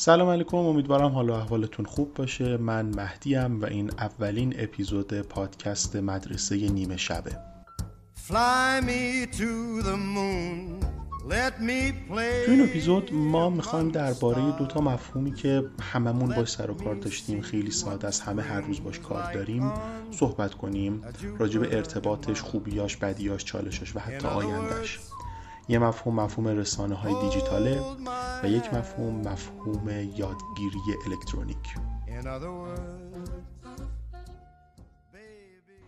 سلام 0.00 0.28
علیکم 0.28 0.56
امیدوارم 0.56 1.12
حال 1.12 1.30
و 1.30 1.32
احوالتون 1.32 1.84
خوب 1.84 2.14
باشه. 2.14 2.56
من 2.56 2.86
مهدیم 2.86 3.60
و 3.60 3.64
این 3.64 3.90
اولین 3.98 4.54
اپیزود 4.58 5.20
پادکست 5.20 5.96
مدرسه 5.96 6.56
نیمه 6.68 6.96
شبه. 6.96 7.30
Fly 8.28 8.80
me 8.86 9.26
to 9.36 9.82
the 9.82 9.96
moon. 10.14 10.84
Let 11.28 11.60
me 11.60 11.92
play 12.08 12.46
تو 12.46 12.50
این 12.50 12.62
اپیزود 12.62 13.10
ما 13.12 13.50
می‌خوایم 13.50 13.88
درباره 13.88 14.52
دو 14.58 14.66
تا 14.66 14.80
مفهومی 14.80 15.34
که 15.34 15.64
هممون 15.92 16.34
باش 16.34 16.50
سر 16.50 16.70
و 16.70 16.74
کار 16.74 16.94
داشتیم 16.94 17.40
خیلی 17.40 17.70
ساده 17.70 18.06
از 18.06 18.20
همه 18.20 18.42
هر 18.42 18.60
روز 18.60 18.82
باش 18.82 18.98
کار 18.98 19.32
داریم 19.32 19.72
صحبت 20.10 20.54
کنیم 20.54 21.02
راجع 21.38 21.60
به 21.60 21.76
ارتباطش 21.76 22.40
خوبیاش 22.40 22.96
بدیاش 22.96 23.44
چالشش 23.44 23.96
و 23.96 23.98
حتی 23.98 24.26
آیندهش 24.26 24.98
یه 25.68 25.78
مفهوم 25.78 26.20
مفهوم 26.20 26.48
رسانه 26.48 26.94
های 26.94 27.14
دیجیتاله 27.20 27.80
و 28.42 28.48
یک 28.48 28.74
مفهوم 28.74 29.14
مفهوم 29.14 29.88
یادگیری 29.88 30.78
الکترونیک. 31.06 31.56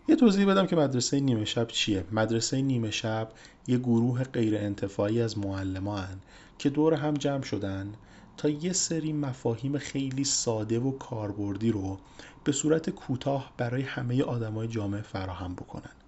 یه 0.07 0.15
توضیح 0.15 0.45
بدم 0.47 0.67
که 0.67 0.75
مدرسه 0.75 1.19
نیمه 1.19 1.45
شب 1.45 1.67
چیه. 1.67 2.03
مدرسه 2.11 2.61
نیمه 2.61 2.91
شب 2.91 3.31
یه 3.67 3.77
گروه 3.77 4.23
غیر 4.23 4.57
انتفاعی 4.57 5.21
از 5.21 5.37
معلمان 5.37 6.21
که 6.57 6.69
دور 6.69 6.93
هم 6.93 7.13
جمع 7.13 7.43
شدن 7.43 7.93
تا 8.37 8.49
یه 8.49 8.73
سری 8.73 9.13
مفاهیم 9.13 9.77
خیلی 9.77 10.23
ساده 10.23 10.79
و 10.79 10.91
کاربردی 10.91 11.71
رو 11.71 11.99
به 12.43 12.51
صورت 12.51 12.89
کوتاه 12.89 13.53
برای 13.57 13.81
همه 13.81 14.23
آدمای 14.23 14.67
جامعه 14.67 15.01
فراهم 15.01 15.55
بکنن. 15.55 16.00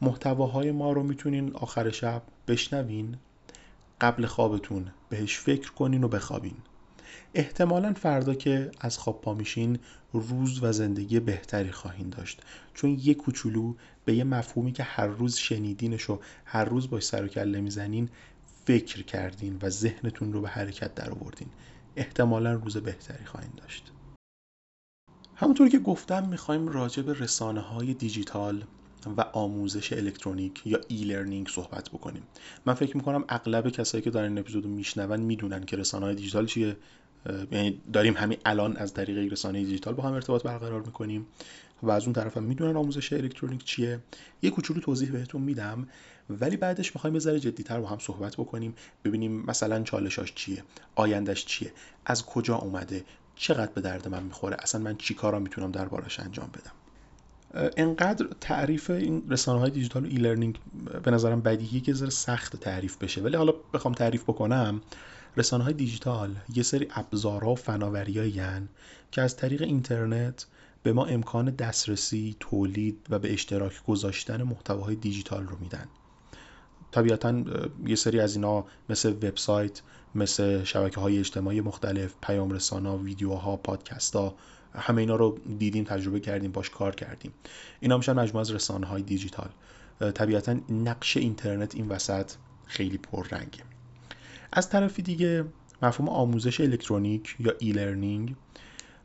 محتواهای 0.00 0.72
ما 0.72 0.92
رو 0.92 1.02
می‌تونین 1.02 1.54
آخر 1.54 1.90
شب 1.90 2.22
بشنوین. 2.48 3.16
قبل 4.00 4.26
خوابتون 4.26 4.90
بهش 5.08 5.38
فکر 5.38 5.72
کنین 5.72 6.04
و 6.04 6.08
بخوابین. 6.08 6.56
احتمالا 7.34 7.92
فردا 7.92 8.34
که 8.34 8.70
از 8.80 8.98
خواب 8.98 9.20
پا 9.20 9.34
میشین 9.34 9.78
روز 10.12 10.62
و 10.62 10.72
زندگی 10.72 11.20
بهتری 11.20 11.72
خواهین 11.72 12.08
داشت. 12.08 12.42
چون 12.74 12.98
یه 13.02 13.14
کوچولو 13.14 13.74
به 14.04 14.14
یه 14.14 14.24
مفهومی 14.24 14.72
که 14.72 14.82
هر 14.82 15.06
روز 15.06 15.36
شنیدینش 15.36 16.10
و 16.10 16.20
هر 16.44 16.64
روز 16.64 16.90
باش 16.90 17.02
سر 17.02 17.24
و 17.24 17.28
کله 17.28 17.60
می‌زنین 17.60 18.08
فکر 18.64 19.02
کردین 19.02 19.58
و 19.62 19.70
ذهنتون 19.70 20.32
رو 20.32 20.40
به 20.40 20.48
حرکت 20.48 20.94
در 20.94 21.10
آوردین. 21.10 21.48
احتمالا 21.96 22.52
روز 22.52 22.76
بهتری 22.76 23.24
خواهید 23.24 23.54
داشت. 23.54 23.92
همونطور 25.34 25.68
که 25.68 25.78
گفتم 25.78 26.28
می‌خوایم 26.28 26.68
راجع 26.68 27.02
به 27.02 27.12
رسانه 27.12 27.60
های 27.60 27.94
دیجیتال 27.94 28.64
و 29.16 29.20
آموزش 29.20 29.92
الکترونیک 29.92 30.62
یا 30.66 30.80
e-learning 30.88 31.48
صحبت 31.48 31.90
بکنیم. 31.90 32.22
من 32.66 32.74
فکر 32.74 32.96
می‌کنم 32.96 33.24
اغلب 33.28 33.68
کسایی 33.68 34.04
که 34.04 34.10
دارن 34.10 34.28
این 34.28 34.38
اپیزود 34.38 34.64
رو 34.64 34.70
میشنون 34.70 35.20
می‌دونن 35.20 35.64
که 35.64 35.76
رسانه 35.76 36.06
های 36.06 36.14
دیجیتال 36.14 36.46
چیه. 36.46 36.76
یعنی 37.52 37.80
داریم 37.92 38.14
همین 38.16 38.38
الان 38.44 38.76
از 38.76 38.94
طریق 38.94 39.32
رسانه 39.32 39.64
دیجیتال 39.64 39.94
با 39.94 40.02
هم 40.02 40.12
ارتباط 40.12 40.42
برقرار 40.42 40.82
می‌کنیم 40.82 41.26
و 41.82 41.90
از 41.90 42.04
اون 42.04 42.12
طرف 42.12 42.36
هم 42.36 42.42
می‌دونن 42.42 42.76
آموزش 42.76 43.12
الکترونیک 43.12 43.64
چیه. 43.64 44.00
یه 44.42 44.50
کوچولو 44.50 44.80
توضیح 44.80 45.10
بهتون 45.10 45.42
میدم 45.42 45.88
ولی 46.30 46.56
بعدش 46.56 46.94
می‌خوایم 46.94 47.14
یه 47.14 47.20
ذره 47.20 47.40
جدیتر 47.40 47.80
با 47.80 47.88
هم 47.88 47.98
صحبت 47.98 48.36
بکنیم 48.36 48.74
ببینیم 49.04 49.44
مثلا 49.46 49.82
چالشاش 49.82 50.34
چیه 50.34 50.64
آیندهش 50.94 51.44
چیه 51.44 51.72
از 52.06 52.26
کجا 52.26 52.56
اومده 52.56 53.04
چقدر 53.36 53.72
به 53.72 53.80
درد 53.80 54.08
من 54.08 54.22
می‌خوره 54.22 54.56
اصلا 54.60 54.80
من 54.80 54.96
چی 54.96 55.14
کارا 55.14 55.38
می‌تونم 55.38 55.70
دربارش 55.70 56.20
انجام 56.20 56.50
بدم. 56.54 56.72
انقدر 57.54 58.26
تعریف 58.40 58.90
این 58.90 59.22
رسانه 59.30 59.60
های 59.60 59.70
دیجیتال 59.70 60.04
و 60.04 60.08
ای 60.08 60.16
لرنینگ 60.16 60.60
به 61.02 61.10
نظرم 61.10 61.40
بدیهیه 61.40 61.80
که 61.80 61.92
ذره 61.92 62.10
سخت 62.10 62.56
تعریف 62.56 62.96
بشه 62.96 63.22
ولی 63.22 63.36
حالا 63.36 63.52
بخوام 63.74 63.94
تعریف 63.94 64.22
بکنم 64.22 64.80
رسانه 65.36 65.64
های 65.64 65.74
دیجیتال 65.74 66.34
یه 66.54 66.62
سری 66.62 66.88
ابزارها 66.90 67.52
و 67.52 67.54
فناوریایی 67.54 68.42
که 69.12 69.22
از 69.22 69.36
طریق 69.36 69.62
اینترنت 69.62 70.46
به 70.82 70.92
ما 70.92 71.04
امکان 71.04 71.50
دسترسی، 71.50 72.36
تولید 72.40 73.06
و 73.10 73.18
به 73.18 73.32
اشتراک 73.32 73.84
گذاشتن 73.86 74.42
محتواهای 74.42 74.96
دیجیتال 74.96 75.46
رو 75.46 75.56
میدن. 75.60 75.86
طبیعتا 76.92 77.44
یه 77.86 77.94
سری 77.94 78.20
از 78.20 78.36
اینا 78.36 78.64
مثل 78.88 79.12
وبسایت، 79.12 79.82
مثل 80.14 80.64
شبکه 80.64 81.00
های 81.00 81.18
اجتماعی 81.18 81.60
مختلف، 81.60 82.14
پیام 82.22 82.50
رسانا، 82.50 82.98
ویدیوها، 82.98 83.56
پادکست 83.56 84.16
همه 84.74 85.00
اینا 85.00 85.16
رو 85.16 85.38
دیدیم 85.58 85.84
تجربه 85.84 86.20
کردیم 86.20 86.52
باش 86.52 86.70
کار 86.70 86.94
کردیم. 86.94 87.32
اینا 87.80 87.96
میشن 87.96 88.12
مجموعه 88.12 88.40
از 88.40 88.50
رسانه 88.50 88.86
های 88.86 89.02
دیجیتال 89.02 89.48
طبیعتا 90.14 90.56
نقش 90.68 91.16
اینترنت 91.16 91.74
این 91.74 91.88
وسط 91.88 92.30
خیلی 92.66 92.98
پررنگه. 92.98 93.62
از 94.52 94.70
طرفی 94.70 95.02
دیگه 95.02 95.44
مفهوم 95.82 96.08
آموزش 96.08 96.60
الکترونیک 96.60 97.36
یا 97.38 97.52
ای 97.58 97.72
لرنینگ 97.72 98.36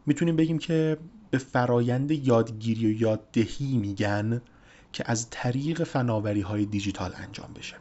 می‌تونیم 0.05 0.35
بگیم 0.35 0.57
که 0.57 0.97
به 1.31 1.37
فرایند 1.37 2.11
یادگیری 2.11 2.85
و 2.85 3.01
یاددهی 3.01 3.77
میگن 3.77 4.41
که 4.93 5.03
از 5.07 5.27
طریق 5.29 5.83
فناوری 5.83 6.41
های 6.41 6.65
دیجیتال 6.65 7.11
انجام 7.15 7.53
بشه. 7.53 7.75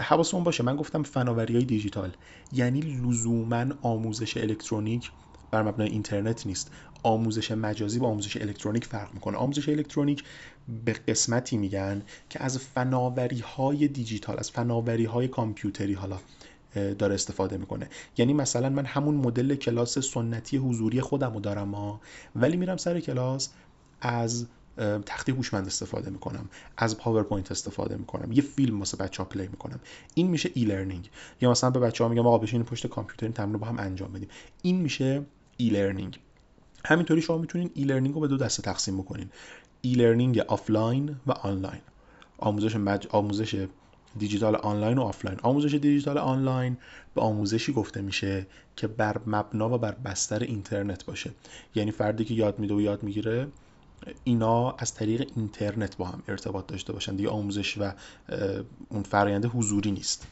حواسمون 0.00 0.44
باشه 0.44 0.62
من 0.62 0.76
گفتم 0.76 1.02
فناوری 1.02 1.54
های 1.54 1.64
دیجیتال 1.64 2.10
یعنی 2.52 2.80
لزوما 2.80 3.64
آموزش 3.82 4.36
الکترونیک 4.36 5.10
بر 5.50 5.62
مبنای 5.62 5.88
اینترنت 5.88 6.46
نیست. 6.46 6.70
آموزش 7.02 7.50
مجازی 7.50 7.98
با 7.98 8.08
آموزش 8.08 8.36
الکترونیک 8.36 8.84
فرق 8.84 9.14
می‌کنه. 9.14 9.36
آموزش 9.36 9.68
الکترونیک 9.68 10.24
به 10.84 10.92
قسمتی 10.92 11.56
میگن 11.56 12.02
که 12.30 12.42
از 12.42 12.58
فناوری 12.58 13.38
های 13.38 13.88
دیجیتال 13.88 14.36
از 14.38 14.50
فناوری 14.50 15.04
های 15.04 15.28
کامپیوتری 15.28 15.94
حالا 15.94 16.18
داره 16.74 17.14
استفاده 17.14 17.56
می‌کنه. 17.56 17.88
یعنی 18.18 18.32
مثلا 18.32 18.68
من 18.68 18.84
همون 18.84 19.14
مدل 19.14 19.54
کلاس 19.54 19.98
سنتی 19.98 20.56
حضوری 20.56 21.00
خودم 21.00 21.34
رو 21.34 21.40
دارم 21.40 21.74
ها 21.74 22.00
ولی 22.36 22.56
میرم 22.56 22.76
سر 22.76 23.00
کلاس 23.00 23.48
از 24.00 24.46
تخته 25.06 25.32
هوشمند 25.32 25.66
استفاده 25.66 26.10
می‌کنم 26.10 26.48
از 26.76 26.98
پاورپوینت 26.98 27.50
استفاده 27.50 27.96
می‌کنم 27.96 28.32
یه 28.32 28.42
فیلم 28.42 28.78
واسه 28.78 28.96
بچه 28.96 29.22
ها 29.22 29.28
play 29.28 29.48
می‌کنم. 29.48 29.80
این 30.14 30.26
میشه 30.26 30.50
e-learning. 30.54 31.10
یا 31.40 31.50
مثلا 31.50 31.70
به 31.70 31.80
بچه 31.80 32.04
ها 32.04 32.10
میگم 32.10 32.26
آقا 32.26 32.38
بشین 32.38 32.62
پشت 32.62 32.86
کامپیوتر 32.86 33.26
این 33.26 33.32
تمرین 33.32 33.52
رو 33.52 33.58
با 33.58 33.66
هم 33.66 33.78
انجام 33.78 34.12
بدیم. 34.12 34.28
این 34.62 34.80
میشه 34.80 35.22
e-learning 35.60 36.20
همینطوری 36.84 37.22
شما 37.22 37.38
می‌تونین 37.38 37.70
e-learning 37.74 38.14
رو 38.14 38.20
به 38.20 38.28
دو 38.28 38.36
دسته 38.36 38.62
تقسیم 38.62 38.98
بکنین. 38.98 39.30
e-learning 39.80 40.38
آفلاین 40.38 41.16
و 41.26 41.32
آنلاین 41.32 41.80
آموزش 42.38 42.76
مج... 42.76 43.06
آموزش 43.10 43.66
دیجیتال 44.18 44.56
آنلاین 44.56 44.98
و 44.98 45.02
آفلاین. 45.02 45.38
آموزش 45.42 45.74
دیجیتال 45.74 46.18
آنلاین 46.18 46.76
به 47.14 47.20
آموزشی 47.20 47.72
گفته 47.72 48.00
میشه 48.00 48.46
که 48.76 48.86
بر 48.86 49.20
مبنا 49.26 49.74
و 49.74 49.78
بر 49.78 49.92
بستر 49.92 50.38
اینترنت 50.38 51.04
باشه. 51.04 51.30
یعنی 51.74 51.90
فردی 51.90 52.24
که 52.24 52.34
یاد 52.34 52.58
میده 52.58 52.74
و 52.74 52.80
یاد 52.80 53.02
می‌گیره 53.02 53.48
اینا 54.24 54.70
از 54.70 54.94
طریق 54.94 55.30
اینترنت 55.36 55.96
با 55.96 56.04
هم 56.04 56.22
ارتباط 56.28 56.66
داشته 56.66 56.92
باشن. 56.92 57.16
دیگه 57.16 57.28
آموزش 57.28 57.78
و 57.78 57.92
اون 58.88 59.02
فرآیند 59.02 59.44
حضوری 59.44 59.90
نیست. 59.90 60.26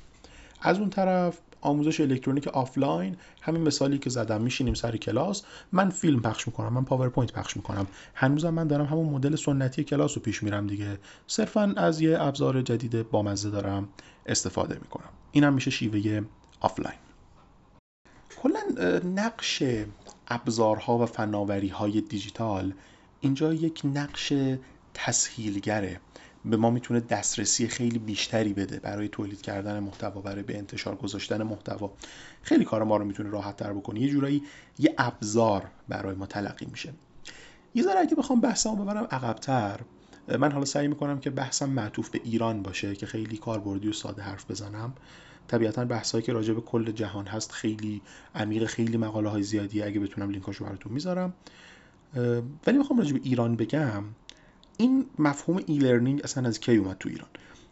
از 0.61 0.79
اون 0.79 0.91
طرف 0.91 1.39
آموزش 1.67 2.01
الکترونیک 2.01 2.49
آفلاین 2.49 3.17
همین 3.43 3.63
مثالی 3.63 3.99
که 3.99 4.11
زدم 4.11 4.43
میشینیم 4.43 4.75
سر 4.75 4.97
کلاس 4.97 5.43
من 5.73 5.91
فیلم 5.91 6.21
پخش 6.21 6.47
می‌کنم 6.47 6.73
من 6.73 6.85
پاورپوینت 6.85 7.33
پخش 7.33 7.57
می‌کنم. 7.57 7.87
هنوزم 8.15 8.51
من 8.51 8.67
دارم 8.67 8.85
همون 8.85 9.09
مدل 9.09 9.37
سنتی 9.37 9.85
کلاس 9.85 10.17
رو 10.17 10.23
پیش 10.23 10.43
میرم 10.43 10.67
دیگه. 10.67 10.99
صرفا 11.27 11.75
از 11.77 12.01
یه 12.01 12.21
ابزار 12.21 12.63
جدید 12.63 13.11
بامزه 13.11 13.51
دارم 13.51 13.89
استفاده 14.27 14.75
می‌کنم. 14.75 15.09
اینم 15.33 15.55
میشه 15.55 15.71
شیوه 15.71 16.25
آفلاین. 16.61 16.99
کلا 18.43 18.61
نقش 19.05 19.63
ابزارها 20.29 20.99
و 20.99 21.07
فناوری 21.07 21.69
های 21.69 22.01
دیجیتال 22.01 22.73
اینجا 23.21 23.55
یک 23.55 23.83
نقش 23.85 24.33
تسهیلگره. 24.95 26.01
به 26.51 26.57
ما 26.57 26.71
می‌تونه 26.71 27.01
دسترسی 27.01 27.69
خیلی 27.69 27.99
بیشتری 27.99 28.53
بده 28.53 28.81
برای 28.81 29.09
تولید 29.09 29.43
کردن 29.43 29.79
محتوا 29.79 30.21
برای 30.21 30.43
به 30.43 30.59
انتشار 30.59 30.97
گذاشتن 30.97 31.43
محتوا. 31.43 31.93
خیلی 32.43 32.65
کار 32.65 32.83
ما 32.83 32.97
رو 32.97 33.05
می‌تونه 33.05 33.31
راحت 33.31 33.57
تر 33.57 33.73
بکنه. 33.73 34.01
یه 34.01 34.09
جورایی 34.09 34.43
یه 34.79 34.95
ابزار 34.99 35.71
برای 35.89 36.15
ما 36.15 36.27
تلقی 36.27 36.67
میشه. 36.67 36.93
یه 37.75 37.83
ذره 37.83 38.01
اگه 38.01 38.15
بخوام 38.15 38.41
بحثمو 38.41 38.85
ببرم 38.85 39.09
عقبتر 39.11 39.81
من 40.39 40.53
حالا 40.53 40.65
سعی 40.65 40.89
می‌کنم 40.89 41.21
که 41.21 41.31
بحثم 41.31 41.69
معطوف 41.71 42.11
به 42.11 42.21
ایران 42.25 42.63
باشه 42.63 42.95
که 42.95 43.07
خیلی 43.07 43.37
کاربردی 43.37 43.89
و 43.89 43.93
ساده 43.93 44.23
حرف 44.23 44.51
بزنم. 44.51 44.93
طبیعتا 45.49 45.85
بحثایی 45.85 46.25
که 46.25 46.33
راجع 46.33 46.55
به 46.55 46.61
کل 46.61 46.93
جهان 46.93 47.27
هست 47.27 47.53
خیلی 47.53 48.03
عمیق 48.35 48.65
خیلی 48.65 48.97
مقاله 48.97 49.29
های 49.29 49.43
زیادی 49.43 49.83
اگه 49.83 50.01
بتونم 50.01 50.31
لینکاشو 50.31 50.65
براتون 50.65 50.93
می‌ذارم. 50.93 51.33
ولی 52.67 52.79
می‌خوام 52.79 52.99
راجع 52.99 53.13
به 53.13 53.21
ایران 53.23 53.57
بگم. 53.57 54.05
این 54.77 55.07
مفهوم 55.19 55.63
e-learning 55.67 56.21
اصلا 56.25 56.49
از 56.49 56.61
کی 56.61 56.77
اومد 56.77 56.97
تو 56.99 57.09
ایران؟ 57.09 57.29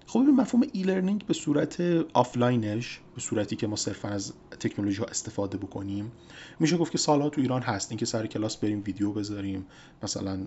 خب 0.07 0.19
این 0.19 0.31
مفهوم 0.31 0.67
e-learning 0.73 1.27
به 1.27 1.35
صورت 1.35 1.81
آفلاینش 2.15 3.01
به 3.15 3.21
صورتی 3.21 3.57
که 3.57 3.67
ما 3.67 3.77
صرفا 3.77 4.09
از 4.09 4.33
تکنولوژی 4.61 4.99
ها 4.99 5.05
استفاده 5.05 5.59
بکنیم 5.59 6.13
میشه 6.61 6.77
گفت 6.77 6.93
که 6.93 6.99
سالها 6.99 7.29
تو 7.29 7.41
ایران 7.41 7.63
هست. 7.63 7.91
اینکه 7.91 8.07
سر 8.07 8.27
کلاس 8.27 8.57
بریم 8.57 8.83
ویدیو 8.87 9.13
بذاریم 9.13 9.67
مثلا 10.03 10.47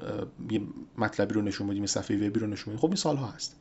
یه 0.51 0.62
مطلبی 0.98 1.33
رو 1.33 1.42
نشون 1.42 1.68
بدیم 1.68 1.86
صفحه 1.86 2.18
وبی 2.18 2.39
رو 2.39 2.48
نشون 2.48 2.74
بدیم. 2.74 2.81
خب 2.81 2.88
این 2.88 2.95
سالها 2.95 3.27
هست. 3.27 3.56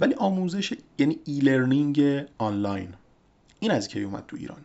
ولی 0.00 0.14
آموزش 0.14 0.74
یعنی 0.98 1.18
ای 1.24 1.38
لرنینگ 1.38 2.26
آنلاین 2.38 2.88
این 3.60 3.70
از 3.70 3.88
کی 3.88 4.02
اومد 4.02 4.24
تو 4.28 4.36
ایران؟ 4.36 4.64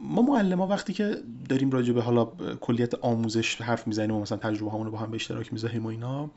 ما 0.00 0.22
معلم 0.22 0.58
ها 0.60 0.66
وقتی 0.66 0.92
که 0.92 1.16
داریم 1.48 1.70
راجع 1.70 1.92
به 1.92 2.02
حالا 2.02 2.24
کلیت 2.60 2.94
آموزش 2.94 3.60
حرف 3.60 3.86
می‌زنیم 3.86 4.16
و 4.16 4.20
مثلا 4.20 4.38
تجربه 4.38 4.70
همون 4.70 4.86
رو 4.86 4.92
با 4.92 4.98
هم 4.98 5.10
به 5.10 5.14
اشتراک 5.14 5.52
می‌ذاریم 5.52 5.84
و 5.86 5.88
اینا 5.88 6.30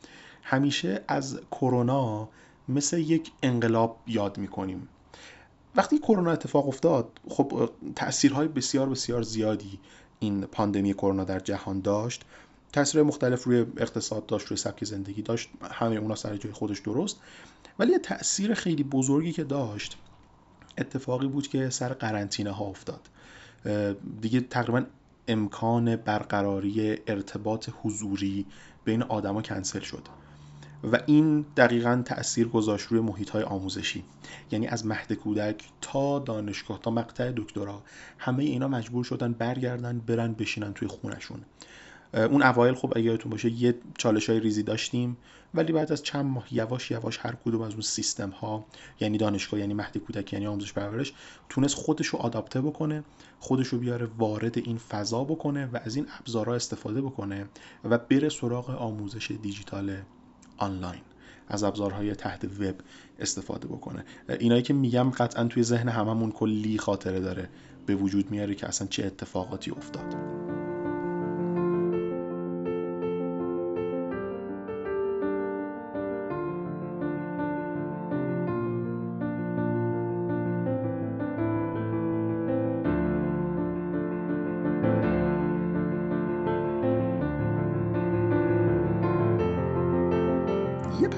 همیشه 0.44 1.04
از 1.08 1.40
کرونا 1.52 2.30
مثل 2.70 2.98
یک 2.98 3.32
انقلاب 3.44 3.98
یاد 4.08 4.38
می‌کنیم. 4.38 4.88
وقتی 5.76 6.00
کرونا 6.00 6.32
اتفاق 6.32 6.68
افتاد 6.68 7.20
خب 7.30 7.70
تاثیرهای 7.96 8.48
بسیار 8.48 8.90
بسیار 8.90 9.22
زیادی 9.22 9.80
این 10.20 10.42
پاندمی 10.42 10.94
کرونا 10.94 11.24
در 11.24 11.40
جهان 11.40 11.82
داشت. 11.82 12.22
تاثیر 12.74 13.04
مختلف 13.04 13.44
روی 13.44 13.66
اقتصاد 13.78 14.26
داشت 14.26 14.48
روی 14.48 14.58
سبک 14.58 14.86
زندگی 14.86 15.22
داشت 15.22 15.50
همه 15.72 15.96
اونا 15.96 16.16
سر 16.16 16.38
جای 16.38 16.52
خودش 16.52 16.80
درست. 16.80 17.20
ولی 17.80 17.98
تاثیر 17.98 18.54
خیلی 18.54 18.84
بزرگی 18.84 19.32
که 19.34 19.44
داشت 19.44 19.98
اتفاقی 20.78 21.28
بود 21.28 21.48
که 21.48 21.70
سر 21.70 21.94
قرنطینه 21.94 22.52
ها 22.52 22.66
افتاد. 22.66 23.10
دیگه 24.22 24.42
تقریبا 24.42 24.86
امکان 25.28 25.96
برقراری 25.96 26.98
ارتباط 27.08 27.70
حضوری 27.82 28.46
بین 28.86 29.04
آدما 29.04 29.42
کنسل 29.42 29.80
شد. 29.80 30.08
و 30.92 31.00
این 31.06 31.46
دقیقا 31.58 32.02
تاثیر 32.06 32.48
گذاشت 32.48 32.88
روی 32.88 33.00
محیط 33.00 33.30
های 33.30 33.44
آموزشی. 33.44 34.04
یعنی 34.52 34.68
از 34.68 34.86
مهد 34.86 35.14
کودک 35.14 35.64
تا 35.82 36.20
دانشگاه 36.20 36.80
تا 36.82 36.92
مقطع 36.92 37.32
دکترا 37.32 37.84
همه 38.18 38.44
اینا 38.44 38.68
مجبور 38.68 39.04
شدن 39.04 39.34
برگردن 39.34 40.00
برن 40.00 40.34
بشینن 40.34 40.74
توی 40.74 40.88
خونشون. 40.88 41.40
اون 42.14 42.44
اوایل 42.44 42.74
خب 42.76 42.94
اگه 42.96 43.06
یادتون 43.06 43.32
باشه 43.32 43.50
یه 43.50 43.76
چالش 43.98 44.30
های 44.30 44.40
ریزی 44.40 44.64
داشتیم 44.64 45.18
ولی 45.54 45.74
بعد 45.74 45.92
از 45.92 46.04
چند 46.04 46.26
ماه 46.26 46.48
یواش 46.52 46.92
یواش 46.92 47.20
هر 47.22 47.36
کدوم 47.46 47.62
از 47.62 47.72
اون 47.72 47.82
سیستم 47.82 48.30
ها 48.30 48.66
یعنی 49.00 49.18
دانشگاه 49.18 49.60
یعنی 49.60 49.74
مهد 49.74 49.98
کودک 49.98 50.34
یعنی 50.34 50.48
آموزش 50.48 50.74
پرورش 50.74 51.14
تونست 51.50 51.76
خودش 51.76 52.08
رو 52.08 52.20
آداپته 52.20 52.62
بکنه 52.62 53.04
خودش 53.40 53.68
رو 53.68 53.78
بیاره 53.78 54.08
وارد 54.18 54.58
این 54.58 54.78
فضا 54.78 55.24
بکنه 55.24 55.66
و 55.66 55.80
از 55.84 55.96
این 55.96 56.08
ابزارها 56.20 56.56
استفاده 56.56 57.02
بکنه 57.02 57.46
و 57.84 57.98
بره 57.98 58.30
سراغ 58.30 58.70
آموزش 58.70 59.32
دیجیتال 59.42 59.98
آنلاین 60.58 61.02
از 61.48 61.64
ابزارهای 61.64 62.16
تحت 62.16 62.46
وب 62.46 62.76
استفاده 63.20 63.68
بکنه. 63.68 64.06
اینایی 64.40 64.62
که 64.62 64.74
میگم 64.74 65.10
قطعا 65.10 65.44
توی 65.44 65.64
ذهن 65.64 65.90
هممون 65.90 66.32
کلی 66.32 66.78
خاطره 66.78 67.20
داره 67.20 67.50
به 67.86 67.96
وجود 67.96 68.32
میاره 68.32 68.56
که 68.56 68.68
اصلا 68.68 68.88
چه 68.88 69.06
اتفاقاتی 69.06 69.72
افتاد. 69.72 70.16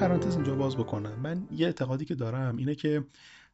پرانتز 0.00 0.34
اینجا 0.34 0.54
باز 0.54 0.76
بکنم. 0.76 1.20
من 1.22 1.48
یه 1.50 1.66
اعتقادی 1.66 2.04
که 2.04 2.14
دارم 2.14 2.56
اینه 2.56 2.74
که 2.74 3.04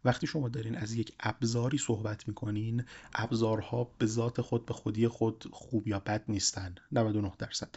وقتی 0.04 0.26
شما 0.26 0.48
دارین 0.48 0.76
از 0.76 0.94
یک 0.94 1.12
ابزاری 1.20 1.78
صحبت 1.78 2.28
می‌کنین 2.28 2.84
ابزارها 3.14 3.90
به 3.98 4.06
ذات 4.06 4.40
خود 4.40 4.66
به 4.66 4.74
خودی 4.74 5.08
خود 5.08 5.44
خوب 5.52 5.88
یا 5.88 5.98
بد 5.98 6.24
نیستن 6.28 6.74
99 6.92 7.32
درصد. 7.38 7.68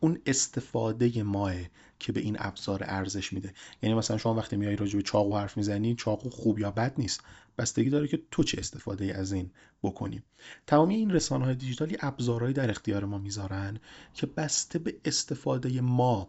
اون 0.00 0.18
استفاده 0.26 1.22
ماه 1.22 1.52
که 1.98 2.12
به 2.12 2.20
این 2.20 2.36
ابزار 2.38 2.82
ارزش 2.84 3.32
میده. 3.32 3.54
یعنی 3.82 3.94
مثلا 3.94 4.18
شما 4.18 4.34
وقتی 4.34 4.56
میای 4.56 4.76
راجع 4.76 4.96
به 4.96 5.02
چاقو 5.02 5.36
حرف 5.36 5.56
می‌زنی 5.56 5.94
چاقو 5.94 6.30
خوب 6.30 6.58
یا 6.58 6.70
بد 6.70 6.94
نیست. 6.98 7.20
بستگی 7.58 7.90
داره 7.90 8.08
که 8.08 8.22
تو 8.30 8.42
چه 8.42 8.58
استفاده 8.60 9.14
از 9.18 9.32
این 9.32 9.50
بکنی. 9.82 10.22
تمامی 10.66 10.94
این 10.94 11.10
رسانه 11.10 11.44
های 11.44 11.54
دیجیتالی 11.54 11.96
ابزارهایی 12.00 12.54
در 12.54 12.70
اختیار 12.70 13.04
ما 13.04 13.18
می‌ذارن 13.18 13.78
که 14.14 14.26
بسته 14.26 14.78
به 14.78 14.96
استفاده 15.04 15.80
ما 15.80 16.28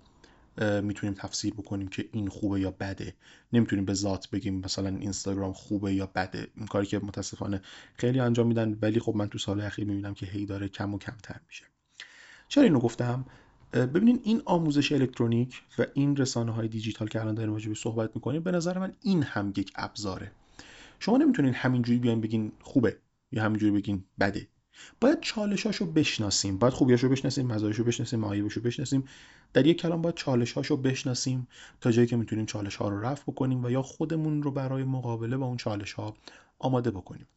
می‌تونیم 0.57 1.15
تفسیر 1.15 1.53
بکنیم 1.53 1.87
که 1.87 2.09
این 2.11 2.27
خوبه 2.27 2.59
یا 2.59 2.71
بده. 2.71 3.13
نمی‌تونیم 3.53 3.85
به 3.85 3.93
ذات 3.93 4.29
بگیم 4.29 4.59
مثلا 4.59 4.89
اینستاگرام 4.89 5.53
خوبه 5.53 5.93
یا 5.93 6.05
بده. 6.15 6.47
این 6.55 6.67
کاری 6.67 6.85
که 6.85 6.99
متاسفانه 6.99 7.61
خیلی 7.95 8.19
انجام 8.19 8.47
میدن 8.47 8.77
ولی 8.81 8.99
خب 8.99 9.15
من 9.15 9.27
تو 9.27 9.37
سال 9.37 9.61
اخیر 9.61 9.85
می‌بینم 9.85 10.13
که 10.13 10.25
هی 10.25 10.45
داره 10.45 10.67
کم 10.67 10.93
و 10.93 10.97
کمتر 10.97 11.39
میشه. 11.47 11.65
چرا 12.47 12.63
اینو 12.63 12.79
گفتم؟ 12.79 13.25
ببینین 13.73 14.19
این 14.23 14.41
آموزش 14.45 14.91
الکترونیک 14.91 15.61
و 15.79 15.85
این 15.93 16.15
رسانه 16.15 16.51
های 16.51 16.67
دیجیتال 16.67 17.07
که 17.07 17.21
الان 17.21 17.35
داریم 17.35 17.53
راجع 17.53 17.73
صحبت 17.73 18.15
می‌کنیم 18.15 18.43
به 18.43 18.51
نظر 18.51 18.79
من 18.79 18.93
این 19.01 19.23
هم 19.23 19.53
یک 19.57 19.71
ابزاره. 19.75 20.31
شما 20.99 21.17
نمی‌تونین 21.17 21.53
همینجوری 21.53 21.99
بیان 21.99 22.21
بگین 22.21 22.51
خوبه 22.61 22.97
یا 23.31 23.43
همینجوری 23.43 23.71
بگین 23.71 24.03
بده. 24.19 24.47
باید 25.01 25.19
چالشاشو 25.21 25.85
بشناسیم. 25.85 26.57
باید 26.57 26.73
خوبیاشو 26.73 27.09
بشناسیم 27.09 27.47
مزایاشو 27.47 27.83
بشناسیم 27.83 28.19
معایبشو 28.19 28.61
بشناسیم. 28.61 29.03
در 29.53 29.67
یک 29.67 29.81
کلام 29.81 30.01
باید 30.01 30.15
چالشهاشو 30.15 30.77
بشناسیم 30.77 31.47
تا 31.81 31.91
جایی 31.91 32.07
که 32.07 32.15
می‌تونیم 32.15 32.45
چالش 32.45 32.75
ها 32.75 32.89
رو 32.89 33.01
رفع 33.01 33.23
بکنیم 33.31 33.65
و 33.65 33.69
یا 33.69 33.81
خودمون 33.81 34.43
رو 34.43 34.51
برای 34.51 34.83
مقابله 34.83 35.37
با 35.37 35.45
اون 35.45 35.57
چالش 35.57 35.93
ها 35.93 36.13
آماده 36.59 36.91
بکنیم. 36.91 37.27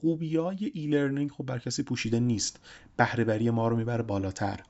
خوبی 0.00 0.36
های 0.36 0.70
ای 0.74 0.86
لرنینگ 0.86 1.30
خب 1.30 1.46
بر 1.46 1.58
کسی 1.58 1.82
پوشیده 1.82 2.20
نیست. 2.20 2.60
بهرهوری 2.96 3.50
ما 3.50 3.68
رو 3.68 3.76
می‌بره 3.76 4.02
بالاتر. 4.02 4.60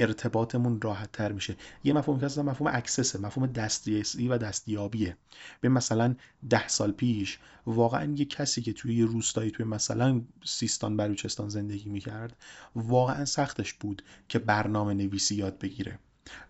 ارتباطمون 0.00 0.80
راحت 0.80 1.12
تر 1.12 1.32
میشه. 1.32 1.56
یه 1.84 1.92
مفهوم 1.92 2.20
که 2.20 2.26
مفهوم 2.26 2.70
اکسسه 2.74 3.18
مفهوم 3.18 3.46
دسترسی 3.46 4.28
و 4.28 4.38
دستیابیه. 4.38 5.16
به 5.60 5.68
مثلا 5.68 6.14
ده 6.50 6.68
سال 6.68 6.92
پیش 6.92 7.38
واقعا 7.66 8.14
یه 8.16 8.24
کسی 8.24 8.62
که 8.62 8.72
توی 8.72 8.94
یه 8.94 9.04
روستایی 9.04 9.50
توی 9.50 9.66
مثلا 9.66 10.20
سیستان 10.44 10.96
بلوچستان 10.96 11.48
زندگی 11.48 11.90
می‌کرد 11.90 12.36
واقعا 12.76 13.24
سختش 13.24 13.72
بود 13.74 14.02
که 14.28 14.38
برنامه 14.38 14.94
نویسی 14.94 15.34
یاد 15.34 15.58
بگیره. 15.58 15.98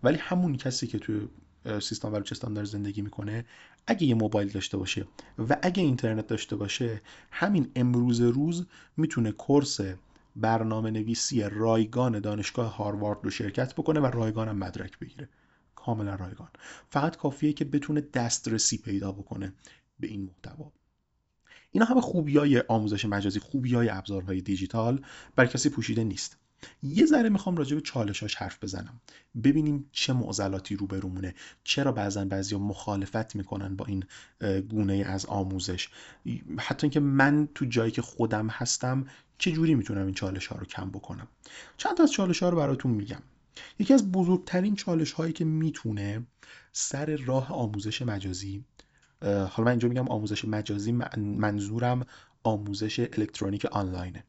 ولی 0.03 0.17
همون 0.17 0.57
کسی 0.57 0.87
که 0.87 0.99
توی 0.99 1.27
سیستان 1.81 2.11
بلوچستان 2.11 2.53
داره 2.53 2.67
زندگی 2.67 3.01
می‌کنه. 3.01 3.45
اگه 3.87 4.07
یه 4.07 4.15
موبایل 4.15 4.49
داشته 4.49 4.77
باشه 4.77 5.07
و 5.49 5.57
اگه 5.61 5.83
اینترنت 5.83 6.27
داشته 6.27 6.55
باشه 6.55 7.01
همین 7.31 7.71
امروز 7.75 8.21
روز 8.21 8.65
می‌تونه 8.97 9.31
کورس 9.31 9.79
برنامه 10.35 10.91
نویسی 10.91 11.41
رایگان 11.41 12.19
دانشگاه 12.19 12.75
هاروارد 12.75 13.19
رو 13.23 13.29
شرکت 13.29 13.73
بکنه 13.73 13.99
و 13.99 14.05
رایگان 14.05 14.47
هم 14.47 14.57
مدرک 14.57 14.99
بگیره. 14.99 15.29
کاملا 15.75 16.15
رایگان. 16.15 16.49
فقط 16.89 17.17
کافیه 17.17 17.53
که 17.53 17.65
بتونه 17.65 18.01
دسترسی 18.01 18.77
پیدا 18.77 19.11
بکنه 19.11 19.53
به 19.99 20.07
این 20.07 20.23
محتوا. 20.23 20.71
اینا 21.71 21.85
همه 21.85 22.01
خوبیای 22.01 22.63
آموزش 22.67 23.05
مجازی 23.05 23.39
خوبیای 23.39 23.89
ابزارهای 23.89 24.41
دیجیتال 24.41 25.01
بر 25.35 25.45
کسی 25.45 25.69
پوشیده 25.69 26.03
نیست. 26.03 26.37
یه 26.83 27.05
ذره 27.05 27.29
می‌خوام 27.29 27.55
راجع 27.55 27.75
به 27.75 27.81
چالشاش 27.81 28.35
حرف 28.35 28.63
بزنم. 28.63 29.01
ببینیم 29.43 29.89
چه 29.91 30.13
معضلاتی 30.13 30.75
روبرومونه 30.75 31.35
چرا 31.63 31.91
بعضا 31.91 32.25
بعضی 32.25 32.55
مخالفت 32.55 33.35
می‌کنن 33.35 33.75
با 33.75 33.85
این 33.85 34.03
گونه 34.61 34.93
از 34.93 35.25
آموزش؟ 35.25 35.89
حتی 36.59 36.87
اینکه 36.87 36.99
من 36.99 37.47
تو 37.55 37.65
جایی 37.65 37.91
که 37.91 38.01
خودم 38.01 38.47
هستم 38.47 39.05
چه 39.37 39.51
جوری 39.51 39.75
می‌تونم 39.75 40.05
این 40.05 40.13
چالش 40.13 40.47
ها 40.47 40.55
رو 40.55 40.65
کم 40.65 40.89
بکنم؟ 40.89 41.27
چند 41.77 41.97
تا 41.97 42.03
از 42.03 42.11
چالش 42.11 42.43
ها 42.43 42.49
رو 42.49 42.57
براتون 42.57 42.91
میگم. 42.91 43.21
یکی 43.79 43.93
از 43.93 44.11
بزرگترین 44.11 44.75
چالش 44.75 45.11
هایی 45.11 45.33
که 45.33 45.45
می‌تونه 45.45 46.27
سر 46.71 47.15
راه 47.15 47.51
آموزش 47.51 48.01
مجازی 48.01 48.65
حالا 49.21 49.63
من 49.65 49.67
اینجا 49.67 49.87
میگم 49.87 50.07
آموزش 50.07 50.45
مجازی 50.45 50.91
منظورم 51.17 52.05
آموزش 52.43 52.99
الکترونیک 52.99 53.65
آنلاینه. 53.65 54.23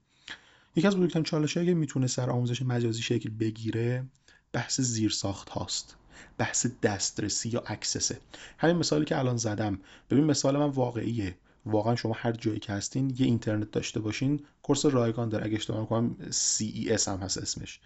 یکی 0.78 0.86
از 0.86 0.96
بزرگترین 0.96 1.24
چالش 1.24 1.54
که 1.54 1.74
می‌تونه 1.74 2.06
سر 2.06 2.30
آموزش 2.30 2.62
مجازی 2.62 3.02
شکل 3.02 3.30
بگیره 3.30 4.04
بحث 4.52 4.80
زیرساخت 4.80 5.48
هاست. 5.48 5.96
بحث 6.38 6.66
دسترسی 6.82 7.48
یا 7.48 7.62
اکسسه. 7.66 8.18
همین 8.58 8.76
مثالی 8.76 9.04
که 9.04 9.18
الان 9.18 9.36
زدم. 9.36 9.78
ببین 10.10 10.24
مثال 10.24 10.56
من 10.56 10.68
واقعیه. 10.68 11.36
واقعا 11.66 11.96
شما 11.96 12.12
هر 12.16 12.32
جایی 12.32 12.58
که 12.58 12.72
هستین 12.72 13.10
یه 13.10 13.26
اینترنت 13.26 13.70
داشته 13.70 14.00
باشین. 14.00 14.40
کورس 14.62 14.86
رایگان 14.86 15.28
داره. 15.28 15.44
اگه 15.44 15.56
اشتباه 15.56 15.88
کنم 15.88 16.16
CES 16.30 17.08
هم 17.08 17.18
هست 17.18 17.38
اسمش. 17.38 17.80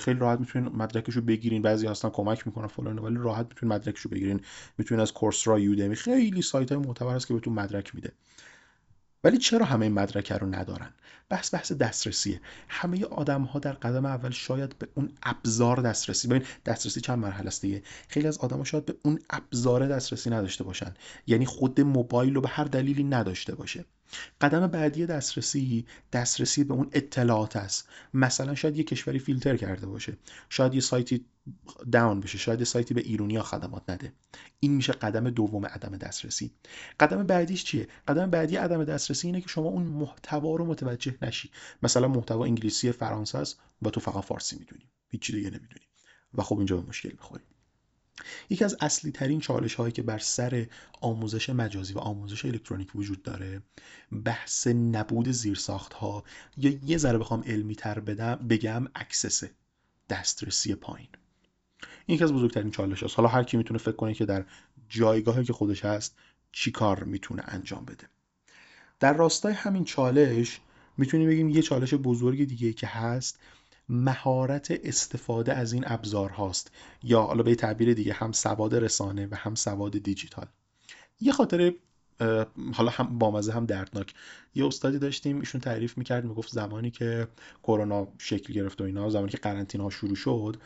خیلی 0.00 0.18
راحت 0.18 0.40
می‌تونین 0.40 0.68
مدرکشو 0.68 1.20
بگیرین. 1.20 1.62
بعضی 1.62 1.86
هستن 1.86 2.08
کمک 2.08 2.46
می‌کنن 2.46 2.66
فلان 2.66 2.98
ولی 2.98 3.16
راحت 3.18 3.46
می‌تونین 3.48 3.74
مدرکشو 3.74 4.08
بگیرین. 4.08 4.40
می‌تونین 4.78 5.02
از 5.02 5.12
کورس 5.12 5.48
را 5.48 5.58
یودمی 5.58 5.96
خیلی 5.96 6.42
سایت 6.42 6.72
های 6.72 6.80
معتبر 6.80 7.14
هست 7.14 7.26
که 7.26 7.34
بهتون 7.34 7.54
مدرک 7.54 7.94
میده. 7.94 8.12
ولی 9.24 9.38
چرا 9.38 9.66
همه 9.66 9.84
این 9.86 9.94
مدرکه 9.94 10.34
رو 10.34 10.46
ندارن؟ 10.46 10.90
بحث 11.28 11.54
بحث 11.54 11.72
دسترسیه. 11.72 12.40
همه 12.68 13.04
آدم 13.04 13.42
ها 13.42 13.58
در 13.58 13.72
قدم 13.72 14.06
اول 14.06 14.30
شاید 14.30 14.78
به 14.78 14.88
اون 14.94 15.12
ابزار 15.22 15.80
دسترسی 15.80 16.28
ببین 16.28 16.42
دسترسی 16.66 17.00
چند 17.00 17.18
مرحله 17.18 17.46
است 17.46 17.62
دیگه. 17.62 17.82
خیلی 18.08 18.26
از 18.26 18.38
آدم 18.38 18.56
ها 18.58 18.64
شاید 18.64 18.84
به 18.84 18.94
اون 19.02 19.18
ابزار 19.30 19.88
دسترسی 19.88 20.30
نداشته 20.30 20.64
باشن. 20.64 20.94
یعنی 21.26 21.46
خود 21.46 21.80
موبایل 21.80 22.34
رو 22.34 22.40
به 22.40 22.48
هر 22.48 22.64
دلیلی 22.64 23.04
نداشته 23.04 23.54
باشه. 23.54 23.84
قدم 24.40 24.66
بعدی 24.66 25.06
دسترسی 25.06 25.86
دسترسی 26.12 26.64
به 26.64 26.74
اون 26.74 26.88
اطلاعات 26.92 27.56
است. 27.56 27.88
مثلا 28.14 28.54
شاید 28.54 28.76
یه 28.76 28.84
کشوری 28.84 29.18
فیلتر 29.18 29.56
کرده 29.56 29.86
باشه. 29.86 30.16
شاید 30.48 30.74
یه 30.74 30.80
سایتی 30.80 31.24
داون 31.92 32.20
بشه. 32.20 32.38
شاید 32.38 32.58
یه 32.58 32.64
سایتی 32.64 32.94
به 32.94 33.00
ایرونیا 33.00 33.42
خدمات 33.42 33.82
نده. 33.90 34.12
این 34.60 34.72
میشه 34.74 34.92
قدم 34.92 35.30
دوم 35.30 35.66
عدم 35.66 35.96
دسترسی. 35.96 36.50
قدم 37.00 37.26
بعدیش 37.26 37.64
چیه؟ 37.64 37.88
قدم 38.08 38.30
بعدی 38.30 38.56
عدم 38.56 38.84
دسترسی 38.84 39.28
اینه 39.28 39.40
که 39.40 39.48
شما 39.48 39.68
اون 39.68 39.82
محتوا 39.82 40.56
رو 40.56 40.64
متوجه 40.64 41.18
نشی. 41.22 41.50
مثلا 41.82 42.08
محتوا 42.08 42.44
انگلیسی 42.44 42.92
فرانسه 42.92 43.38
است. 43.38 43.60
و 43.82 43.90
تو 43.90 44.00
فقط 44.00 44.24
فارسی 44.24 44.56
می‌دونی. 44.58 44.90
هیچ 45.08 45.30
دیگه 45.30 45.48
نمی‌دونی. 45.48 45.86
و 46.34 46.42
خب 46.42 46.56
اینجا 46.56 46.76
به 46.76 46.88
مشکل 46.88 47.10
می‌خوری 47.12 47.44
یکی 48.50 48.64
از 48.64 48.76
اصلی 48.80 49.10
ترین 49.10 49.40
چالش 49.40 49.74
هایی 49.74 49.92
که 49.92 50.02
بر 50.02 50.18
سر 50.18 50.66
آموزش 51.00 51.50
مجازی 51.50 51.94
و 51.94 51.98
آموزش 51.98 52.44
الکترونیک 52.44 52.96
وجود 52.96 53.22
داره 53.22 53.62
بحث 54.24 54.66
نبود 54.66 55.30
زیرساخت 55.30 55.92
ها 55.92 56.24
یا 56.56 56.72
یه 56.84 56.98
ذره 56.98 57.18
بخوام 57.18 57.42
علمی 57.46 57.74
تر 57.74 58.00
بدم 58.00 58.34
بگم 58.34 58.86
اکسسه 58.94 59.50
دسترسی 60.10 60.74
پایین. 60.74 61.08
این 62.06 62.14
یکی 62.14 62.24
از 62.24 62.32
بزرگترین 62.32 62.70
چالش 62.70 63.02
هست 63.02 63.16
حالا 63.16 63.28
هر 63.28 63.42
کی 63.42 63.56
می‌تونه 63.56 63.78
فکر 63.78 63.96
کنه 63.96 64.14
که 64.14 64.24
در 64.24 64.44
جایگاهی 64.88 65.44
که 65.44 65.52
خودش 65.52 65.84
هست 65.84 66.16
چی 66.52 66.70
کار 66.70 67.04
می‌تونه 67.04 67.42
انجام 67.46 67.84
بده. 67.84 68.08
در 69.00 69.12
راستای 69.12 69.52
همین 69.52 69.84
چالش 69.84 70.60
می‌تونیم 70.96 71.28
بگیم 71.28 71.48
یه 71.48 71.62
چالش 71.62 71.94
بزرگ 71.94 72.44
دیگه 72.44 72.72
که 72.72 72.86
هست 72.86 73.38
مهارت 73.88 74.80
استفاده 74.84 75.54
از 75.54 75.72
این 75.72 75.84
ابزار 75.86 76.30
هاست. 76.30 76.70
یا 77.02 77.22
حالا 77.22 77.42
به 77.42 77.54
تعبیر 77.54 77.94
دیگه 77.94 78.12
هم 78.12 78.32
سواد 78.32 78.74
رسانه 78.74 79.28
و 79.30 79.34
هم 79.34 79.54
سواد 79.54 79.98
دیجیتال. 79.98 80.46
یه 81.20 81.32
خاطر 81.32 81.72
حالا 82.74 82.90
هم 82.90 83.18
بامزه 83.18 83.52
هم 83.52 83.66
دردناک. 83.66 84.14
یه 84.54 84.66
استادی 84.66 84.98
داشتیم 84.98 85.40
ایشون 85.40 85.60
تعریف 85.60 85.98
می‌کرد 85.98 86.24
می‌گفت 86.24 86.52
زمانی 86.52 86.90
که 86.90 87.28
کرونا 87.62 88.08
شکل 88.18 88.52
گرفت 88.52 88.80
و 88.80 88.84
اینا 88.84 89.10
زمانی 89.10 89.28
که 89.28 89.38
قرنطینه 89.38 89.84
ها 89.84 89.90
شروع 89.90 90.14
شد 90.14 90.56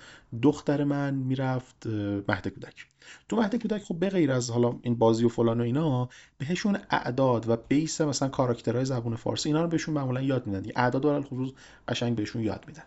دختر 0.42 0.84
من 0.84 1.14
می‌رفت 1.14 1.86
مهد 2.28 2.48
کودک. 2.48 2.86
تو 3.28 3.36
مهد 3.36 3.62
کودک 3.62 3.82
خب 3.82 3.94
به 3.94 4.08
غیر 4.08 4.32
از 4.32 4.50
حالا 4.50 4.78
این 4.82 4.94
بازی 4.94 5.24
و 5.24 5.28
فلان 5.28 5.60
و 5.60 5.64
اینا 5.64 6.08
بهشون 6.38 6.78
اعداد 6.90 7.48
و 7.48 7.56
بیس 7.56 8.00
مثلا 8.00 8.28
کاراکترهای 8.28 8.84
زبون 8.84 9.16
فارسی 9.16 9.48
اینا 9.48 9.62
رو 9.62 9.68
بهشون 9.68 9.94
معمولا 9.94 10.22
یاد 10.22 10.46
میدن. 10.46 10.72
اعداد 10.76 11.04
و 11.04 11.22
خصوص 11.22 11.50
قشنگ 11.88 12.16
بهشون 12.16 12.42
یاد 12.42 12.64
میدن. 12.66 12.84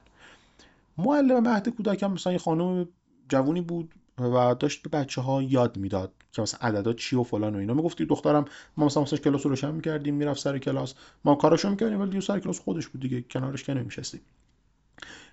معلم 0.98 1.40
مهد 1.44 1.70
کودک 1.70 2.04
هم 2.04 2.14
مثلا 2.14 2.34
یه 2.34 2.40
خانم 2.40 2.88
جوونی 3.30 3.62
بود 3.62 3.94
و 4.18 4.56
داشت 4.60 4.84
به 4.84 4.90
بچه 4.90 5.22
ها 5.22 5.42
یاد 5.42 5.78
می‌داد 5.78 6.14
که 6.32 6.42
مثلا 6.42 6.60
عددا 6.68 6.94
چی 6.94 7.16
و 7.16 7.24
فلان 7.24 7.56
و 7.56 7.58
اینا. 7.58 7.74
می‌گفتی 7.74 8.06
دخترم 8.06 8.46
ما 8.78 8.86
مثلا 8.86 9.04
مثلا 9.04 9.20
کلاس 9.20 9.46
رو 9.46 9.50
روشن 9.50 9.72
می‌کردیم 9.72 10.16
می‌رفت 10.16 10.40
سر 10.40 10.58
کلاس. 10.58 10.94
ما 11.26 11.36
کاراشو 11.36 11.70
می‌کردیم 11.70 12.02
ولی 12.02 12.22
سر 12.22 12.40
کلاس 12.40 12.60
خودش 12.60 12.88
بود 12.88 13.02
دیگه 13.02 13.22
کنارش 13.22 13.64
که 13.64 13.74
نمیشستیم 13.74 14.22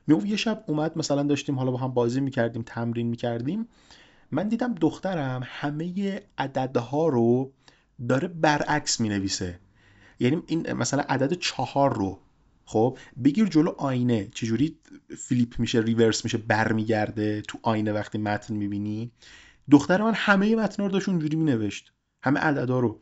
می‌گفت 0.06 0.26
یه 0.26 0.36
شب 0.36 0.64
اومد 0.66 0.98
مثلا 0.98 1.22
داشتیم 1.22 1.58
حالا 1.58 1.70
با 1.70 1.78
هم 1.78 1.94
بازی 1.94 2.20
می‌کردیم 2.20 2.62
تمرین 2.62 3.06
می‌کردیم. 3.06 3.68
من 4.30 4.48
دیدم 4.48 4.74
دخترم 4.74 5.42
همه 5.44 6.20
عددها 6.38 7.08
رو 7.08 7.52
داره 8.08 8.28
برعکس 8.28 9.00
می‌نویسه. 9.00 9.58
یعنی 10.20 10.42
این 10.46 10.72
مثلا 10.72 11.02
عدد 11.08 11.32
چهار 11.32 11.94
رو 11.94 12.18
خب 12.70 12.98
بگیر 13.24 13.46
جلو 13.46 13.70
آینه. 13.78 14.28
چجوری 14.34 14.76
فلیپ 15.18 15.60
میشه 15.60 15.80
ریورس 15.80 16.24
میشه 16.24 16.38
برمیگرده 16.38 17.40
تو 17.40 17.58
آینه 17.62 17.92
وقتی 17.92 18.18
متن 18.18 18.54
می‌بینی؟ 18.54 19.10
دختر 19.70 20.02
من 20.02 20.12
همه 20.14 20.56
متن 20.56 20.82
رو 20.82 20.88
داشت 20.88 21.08
اونجوری 21.08 21.36
مینوشت. 21.36 21.92
همه 22.22 22.40
عددا 22.40 22.80
رو. 22.80 23.00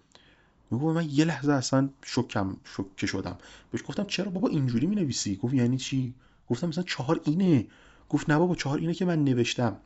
میگو 0.70 0.92
من 0.92 1.08
یه 1.10 1.24
لحظه 1.24 1.52
اصلا 1.52 1.88
شکم 2.04 2.56
شوکه 2.64 3.06
شدم. 3.06 3.38
بهش 3.72 3.82
گفتم 3.86 4.04
چرا 4.04 4.30
بابا 4.30 4.48
اینجوری 4.48 4.86
می‌نویسی؟ 4.86 5.36
گفت 5.36 5.54
یعنی 5.54 5.76
چی؟ 5.76 6.14
گفتم 6.48 6.68
مثلا 6.68 6.84
چهار 6.84 7.20
اینه. 7.24 7.66
گفت 8.08 8.30
نه 8.30 8.38
بابا 8.38 8.54
چهار 8.54 8.78
اینه 8.78 8.94
که 8.94 9.04
من 9.04 9.24
نوشتم. 9.24 9.76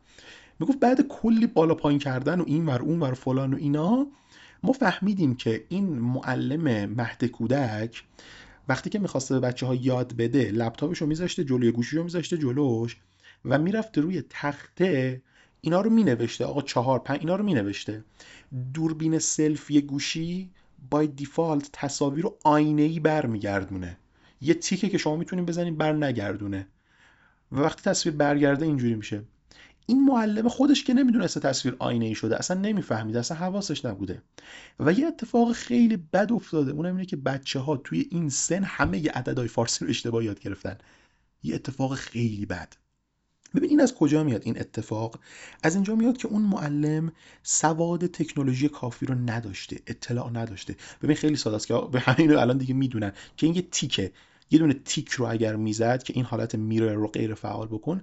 می‌گفت 0.59 0.79
بعد 0.79 1.09
کلی 1.09 1.47
بالا 1.47 1.75
پایین 1.75 1.99
کردن 1.99 2.41
و 2.41 2.45
این 2.47 2.67
ور 2.67 2.83
اون 2.83 3.01
ور 3.01 3.15
فلان 3.15 3.55
و 3.55 3.57
اینا 3.57 4.07
ما 4.63 4.73
فهمیدیم 4.73 5.35
که 5.35 5.65
این 5.69 5.85
معلم 5.89 6.91
مهد 6.91 7.25
کودک 7.25 8.05
وقتی 8.71 8.91
که 8.91 8.99
می‌خواسته 8.99 9.35
به 9.35 9.47
بچه 9.47 9.67
ها 9.67 9.75
یاد 9.75 10.17
بده 10.17 10.51
لپتاپش 10.51 10.99
رو 10.99 11.07
میذاشته 11.07 11.45
جلوی 11.45 11.73
گوشی 11.73 11.97
رو 11.97 12.05
میذاشته 12.05 12.39
جلوش 12.39 12.97
و 13.45 13.59
می‌رفته 13.59 14.01
روی 14.01 14.23
تخته 14.31 15.23
اینا 15.61 15.81
رو 15.81 15.91
مینوشته. 15.91 16.45
آقا 16.45 16.63
چهار 16.63 16.99
پنج 16.99 17.21
اینا 17.21 17.37
رو 17.37 17.45
مینوشته. 17.45 18.05
دوربین 18.75 19.19
سلفی 19.19 19.81
گوشی 19.81 20.51
بای 20.91 21.07
دیفالت 21.07 21.71
تصاویر 21.73 22.25
رو 22.25 22.37
آینه 22.45 22.83
ای 22.83 23.01
برمیگردونه. 23.01 23.97
یه 24.41 24.55
تیکه 24.55 24.89
که 24.89 24.99
شما 24.99 25.17
می‌تونین 25.17 25.47
بزنین 25.47 25.77
بر 25.77 25.93
نگردونه 25.93 26.67
و 27.53 27.61
وقتی 27.61 27.83
تصویر 27.83 28.15
برگرده 28.15 28.67
اینجوری 28.67 28.95
میشه. 28.95 29.23
این 29.91 30.05
معلم 30.05 30.49
خودش 30.49 30.85
که 30.85 30.95
نمی‌دونسته 30.95 31.41
تصویر 31.41 31.77
آینه 31.79 32.05
ای 32.05 32.15
شده 32.15 32.37
اصلا 32.37 32.61
نمی‌فهمید 32.61 33.17
اصلا 33.17 33.37
حواسش 33.37 33.85
نبوده. 33.85 34.23
و 34.81 34.93
یه 34.93 35.07
اتفاق 35.07 35.53
خیلی 35.53 35.97
بد 35.97 36.33
افتاده 36.33 36.73
اونم 36.73 36.95
اینه 36.95 37.07
که 37.07 37.17
بچه 37.17 37.59
ها 37.59 37.77
توی 37.77 38.09
این 38.11 38.29
سن 38.29 38.65
همه 38.65 38.99
ی 38.99 39.09
عددهای 39.09 39.49
فارسی 39.49 39.85
رو 39.85 39.91
اشتباه 39.91 40.25
یاد 40.25 40.41
گرفتن. 40.41 40.79
یه 41.43 41.55
اتفاق 41.55 41.95
خیلی 41.95 42.47
بد. 42.47 42.73
ببین 43.55 43.71
این 43.71 43.81
از 43.81 43.95
کجا 43.95 44.25
میاد 44.25 44.43
این 44.45 44.61
اتفاق؟ 44.61 45.19
از 45.63 45.75
اینجا 45.75 45.95
میاد 45.95 46.17
که 46.17 46.29
اون 46.29 46.43
معلم 46.43 47.13
سواد 47.43 48.07
تکنولوژی 48.07 48.69
کافی 48.69 49.07
رو 49.07 49.15
نداشته 49.15 49.81
اطلاع 49.87 50.31
نداشته. 50.31 50.77
ببین 51.03 51.17
خیلی 51.17 51.37
ساده 51.37 51.57
است 51.57 51.67
که 51.67 51.75
به 51.93 52.01
همین 52.01 52.33
الان 52.33 52.59
دیگه 52.59 52.75
می‌دونن 52.75 53.13
که 53.37 53.47
این 53.47 53.57
یه 53.57 53.63
تیکه. 53.63 54.13
یه 54.51 54.59
دونه 54.59 54.75
تیک 54.75 55.09
رو 55.09 55.27
اگر 55.27 55.57
می‌زد 55.57 56.03
که 56.03 56.13
این 56.17 56.25
حالت 56.25 56.55
میره 56.55 56.95
رو 56.95 57.09
غیر 57.09 57.35
فعال 57.35 57.67
بکن 57.67 58.03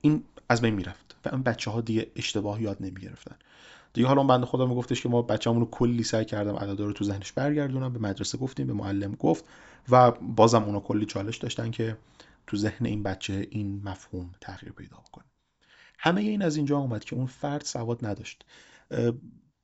این 0.00 0.22
از 0.48 0.60
بین 0.60 0.74
می‌رفت. 0.74 1.07
بچه 1.22 1.70
ها 1.70 1.80
دیگه 1.80 2.10
اشتباه 2.16 2.62
یاد 2.62 2.76
نمی‌گرفتن. 2.80 3.36
دیگه 3.92 4.08
حالا 4.08 4.22
بنده 4.24 4.46
خدا 4.46 4.66
میگفتش 4.66 5.02
که 5.02 5.08
ما 5.08 5.22
بچه‌مون 5.22 5.60
رو 5.60 5.70
کلی 5.70 6.02
سعی 6.02 6.24
کردم 6.24 6.56
عددا 6.56 6.84
رو 6.84 6.92
تو 6.92 7.04
ذهنش 7.04 7.32
برگردونم. 7.32 7.92
به 7.92 7.98
مدرسه 7.98 8.38
گفتیم 8.38 8.66
به 8.66 8.72
معلم 8.72 9.14
گفت 9.14 9.44
و 9.88 10.10
بازم 10.10 10.62
اونو 10.62 10.80
کلی 10.80 11.06
چالش 11.06 11.36
داشتن 11.36 11.70
که 11.70 11.96
تو 12.46 12.56
ذهن 12.56 12.86
این 12.86 13.02
بچه 13.02 13.46
این 13.50 13.82
مفهوم 13.84 14.30
تغییر 14.40 14.72
پیدا 14.72 14.96
بکنه. 14.96 15.24
همه 15.98 16.20
این 16.20 16.42
از 16.42 16.56
اینجا 16.56 16.78
اومد 16.78 17.04
که 17.04 17.16
اون 17.16 17.26
فرد 17.26 17.64
سواد 17.64 18.06
نداشت. 18.06 18.44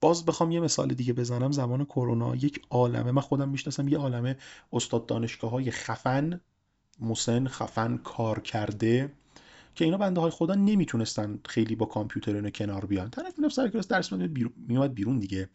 باز 0.01 0.25
بخوام 0.27 0.51
یه 0.51 0.61
مثال 0.61 0.89
دیگه 0.89 1.13
بزنم. 1.13 1.53
زمان 1.53 1.85
کرونا 1.85 2.37
یک 2.37 2.63
عالمه 2.71 3.13
من 3.13 3.23
خودم 3.23 3.49
می‌شناسم 3.49 3.89
یه 3.89 3.99
عالمه 3.99 4.37
استاد 4.73 5.07
دانشگاه 5.07 5.51
های 5.51 5.71
خفن 5.71 6.41
مسن 7.01 7.49
خفن 7.49 7.97
کار 7.97 8.41
کرده 8.41 9.13
که 9.75 9.85
اینا 9.85 9.97
بنده 9.97 10.21
های 10.21 10.31
خدا 10.31 10.54
نمی‌تونستن 10.54 11.38
خیلی 11.47 11.75
با 11.75 11.87
کامپیوتر 11.87 12.35
اینو 12.35 12.50
کنار 12.50 12.87
بیان. 12.87 13.11
طرف 13.11 13.38
می‌رفت 13.38 13.54
سر 13.54 13.69
کلاس 13.69 13.88
درس 13.88 14.12
میومد 14.69 14.95
بیرون 14.95 15.19
دیگه. 15.19 15.49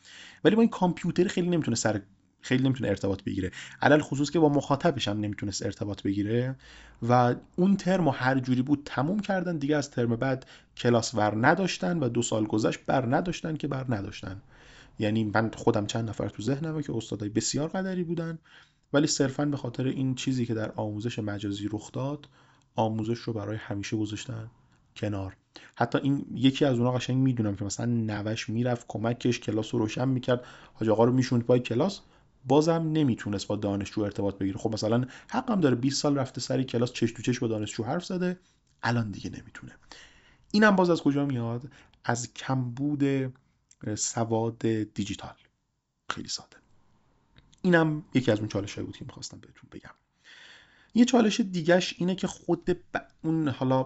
ولی 0.44 0.56
با 0.56 0.62
این 0.62 0.70
کامپیوتر 0.70 1.28
خیلی 1.28 1.50
نمی‌تونه 1.50 1.76
سر 1.76 2.02
خیلی 2.42 2.64
نمی‌تونه 2.64 2.90
ارتباط 2.90 3.24
بگیره. 3.24 3.52
علل 3.82 4.00
خصوص 4.00 4.32
که 4.32 4.40
با 4.40 4.50
مخاطبش 4.50 5.08
هم 5.08 5.20
نمی‌تونست 5.20 5.66
ارتباط 5.66 6.04
بگیره. 6.04 6.56
و 7.10 7.36
اون 7.56 7.78
ترم 7.78 8.08
و 8.08 8.12
هر 8.12 8.40
جوری 8.40 8.62
بود 8.62 8.82
تموم 8.86 9.20
کردن. 9.20 9.58
دیگه 9.58 9.76
از 9.76 9.92
ترم 9.92 10.16
بعد 10.16 10.46
کلاس 10.78 11.16
ور 11.16 11.48
نداشتن 11.48 12.00
و 12.00 12.10
دو 12.10 12.22
سال 12.22 12.46
گذشت 12.46 12.80
بر 12.86 13.16
نداشتن 13.16 13.56
که 13.56 13.68
بر 13.68 13.86
نداشتن. 13.90 14.42
یعنی 15.00 15.24
من 15.24 15.52
خودم 15.56 15.86
چند 15.86 16.10
نفر 16.10 16.30
تو 16.30 16.44
ذهنمه 16.44 16.84
که 16.84 16.96
استادای 16.96 17.30
بسیار 17.30 17.70
قدری 17.70 18.04
بودن. 18.04 18.40
ولی 18.94 19.08
صرفا 19.08 19.46
به 19.46 19.58
خاطر 19.58 19.86
این 19.86 20.16
چیزی 20.16 20.46
که 20.46 20.54
در 20.54 20.72
آموزش 20.72 21.20
مجازی 21.20 21.70
رخ 21.72 21.92
داد 21.92 22.28
آموزش 22.76 23.20
رو 23.20 23.34
برای 23.34 23.58
همیشه 23.58 23.98
گذاشتن 23.98 24.50
کنار. 24.96 25.36
حتی 25.76 25.98
این 25.98 26.26
یکی 26.34 26.66
از 26.66 26.78
اونها 26.78 26.92
قشنگ 26.92 27.18
می‌دونم 27.18 27.56
که 27.56 27.66
مثلا 27.66 27.86
نوش 27.86 28.50
می‌رفت 28.50 28.86
کمکش 28.88 29.40
کلاس 29.40 29.74
رو 29.74 29.80
روشن 29.80 30.10
می‌کرد. 30.10 30.46
حاج 30.74 30.90
آقا 30.90 31.04
رو 31.04 31.14
می‌شوند 31.14 31.44
پای 31.44 31.60
کلاس. 31.60 32.02
بازم 32.46 32.90
نمی‌تونست 32.94 33.48
با 33.48 33.56
دانشجو 33.56 34.02
ارتباط 34.02 34.38
بگیره. 34.38 34.58
خب 34.58 34.74
مثلا 34.74 35.06
حقم 35.30 35.62
داره 35.62 35.76
20 35.76 36.02
سال 36.02 36.18
رفته 36.18 36.42
سری 36.42 36.64
کلاس 36.64 36.94
چش 36.94 37.12
تو 37.12 37.22
چش 37.22 37.40
با 37.40 37.48
دانشجو 37.48 37.84
حرف 37.84 38.06
زده. 38.06 38.40
الان 38.84 39.12
دیگه 39.12 39.30
نمی‌تونه. 39.30 39.76
اینم 40.52 40.76
باز 40.76 40.90
از 40.90 41.02
کجا 41.02 41.26
میاد؟ 41.26 41.72
از 42.04 42.34
کمبود 42.34 43.34
سواد 43.96 44.60
دیجیتال. 44.68 45.36
خیلی 46.10 46.28
ساده. 46.28 46.58
اینم 47.62 48.04
یکی 48.14 48.32
از 48.32 48.40
اون 48.40 48.48
چالش 48.48 48.80
بود 48.80 48.98
که 48.98 49.06
می‌خواستم 49.06 49.40
بهتون 49.40 49.70
بگم. 49.72 49.96
یه 50.96 51.06
چالش 51.06 51.40
دیگهش 51.40 51.96
اینه 51.98 52.16
که 52.16 52.28
خود 52.28 52.78
اون 53.24 53.48
حالا 53.48 53.86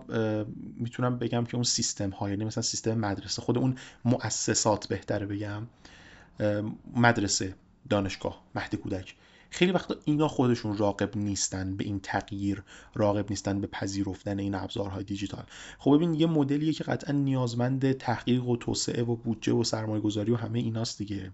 می‌تونم 0.77 1.17
بگم 1.17 1.45
که 1.45 1.55
اون 1.55 1.63
سیستم 1.63 2.09
ها 2.09 2.29
یعنی 2.29 2.45
مثلا 2.45 2.63
سیستم 2.63 2.93
مدرسه 2.93 3.41
خود 3.41 3.57
اون 3.57 3.75
مؤسسات 4.05 4.87
بهتره 4.87 5.25
بگم 5.25 5.67
مدرسه 6.95 7.55
دانشگاه 7.89 8.43
مهد 8.55 8.75
کودک. 8.75 9.15
خیلی 9.53 9.71
وقتا 9.71 9.95
اینا 10.05 10.27
خودشون 10.27 10.77
راقب 10.77 11.17
نیستن 11.17 11.77
به 11.77 11.83
این 11.83 11.99
تغییر 11.99 12.63
راقب 12.95 13.29
نیستن 13.29 13.61
به 13.61 13.67
پذیرفتن 13.67 14.39
این 14.39 14.55
ابزارهای 14.55 15.03
دیجیتال. 15.03 15.43
خب 15.79 15.95
ببین 15.95 16.13
یه 16.13 16.27
مدلیه 16.27 16.73
که 16.73 16.83
قطعا 16.83 17.15
نیازمند 17.15 17.91
تحقیق 17.91 18.47
و 18.47 18.57
توسعه 18.57 19.03
و 19.03 19.15
بودجه 19.15 19.53
و 19.53 19.63
سرمایه 19.63 20.01
گذاری 20.01 20.31
و 20.31 20.35
همه 20.35 20.59
ایناست 20.59 20.97
دیگه. 20.97 21.31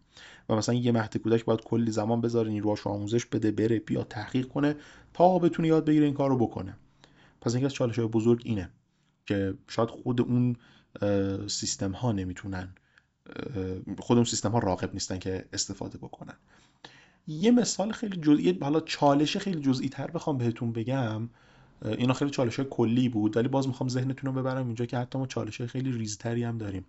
و 0.50 0.56
مثلا 0.56 0.76
یه 0.76 0.92
مهد 0.92 1.18
کودک 1.18 1.46
باید 1.46 1.62
کلی 1.62 1.92
زمان 1.92 2.22
بذاره 2.22 2.50
نیروهاش 2.50 2.88
آموزش 2.88 3.26
بده 3.26 3.52
بره 3.52 3.80
بیا 3.80 4.04
تحقیق 4.04 4.48
کنه 4.48 4.76
تا 5.14 5.40
بتونه 5.40 5.68
یاد 5.68 5.86
بگیره 5.86 6.06
این 6.06 6.14
کار 6.14 6.30
رو 6.30 6.38
بکنه. 6.38 6.78
پس 7.42 7.54
اینکه 7.54 7.66
از 7.66 7.74
چالش 7.74 8.00
بزرگ 8.00 8.42
اینه 8.46 8.70
که 9.26 9.54
شاید 9.68 9.90
خود 9.90 10.22
اون 10.22 10.56
سیستم 11.48 11.92
ها 11.92 12.12
نمی‌تونن 12.12 12.70
خود 14.00 14.18
اون 14.18 14.26
سیستم 14.26 14.52
ها 14.52 14.60
راقب 14.60 14.94
نیستن 14.94 15.20
که 15.20 15.46
استفاده 15.54 15.98
بکنن. 15.98 16.36
یه 17.30 17.52
مثال 17.52 17.92
خیلی 17.92 18.18
جزئی 18.18 18.58
حالا 18.62 18.80
چالش 18.80 19.38
خیلی 19.38 19.62
جزئی 19.62 19.90
تر 19.90 20.12
بخوام 20.12 20.38
بهتون 20.38 20.72
بگم. 20.72 21.30
اینا 21.86 22.14
خیلی 22.14 22.32
چالش 22.32 22.60
کلی 22.60 23.10
بود 23.10 23.38
ولی 23.38 23.48
باز 23.48 23.68
می‌خوام 23.68 23.90
ذهنتون 23.90 24.36
رو 24.36 24.42
ببرم 24.42 24.66
اینجا 24.66 24.86
که 24.86 24.98
حتی 24.98 25.20
ما 25.20 25.28
چالش 25.28 25.62
خیلی 25.62 25.92
ریزتری 25.92 26.44
هم 26.44 26.58
داریم. 26.58 26.86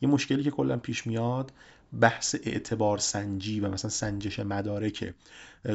یه 0.00 0.08
مشکلی 0.08 0.42
که 0.42 0.50
کلا 0.50 0.76
پیش 0.76 1.06
میاد 1.06 1.52
بحث 2.00 2.36
اعتبار 2.42 2.98
سنجی 2.98 3.60
و 3.60 3.70
مثلا 3.70 3.90
سنجش 3.90 4.38
مدارکه 4.40 5.14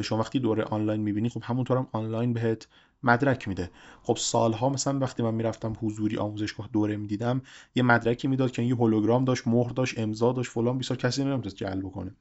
شما 0.02 0.18
وقتی 0.18 0.38
دوره 0.38 0.64
آنلاین 0.64 1.00
می‌بینی 1.00 1.28
خب 1.28 1.42
همونطورم 1.44 1.86
آنلاین 1.92 2.32
بهت 2.32 2.66
مدرک 3.02 3.48
میده. 3.48 3.70
خب 4.02 4.16
سالها 4.16 4.68
مثلا 4.68 4.98
وقتی 4.98 5.22
من 5.22 5.34
می‌رفتم 5.34 5.76
حضوری 5.80 6.16
آموزشگاه 6.16 6.68
دوره 6.72 6.96
می‌دیدم 6.96 7.42
یه 7.74 7.82
مدرکی 7.82 8.28
می‌داد 8.28 8.50
که 8.50 8.62
یه 8.62 8.74
هولوگرام 8.74 9.24
داشت 9.24 9.48
مهر 9.48 9.70
داشت 9.70 9.98
امضا 9.98 10.32
داشت 10.32 10.50
فلان 10.50 10.78
بیسار 10.78 10.96
کسی 10.96 11.24
نمی‌تونست 11.24 11.56
جلب 11.56 11.80
بکنه. 11.80 12.14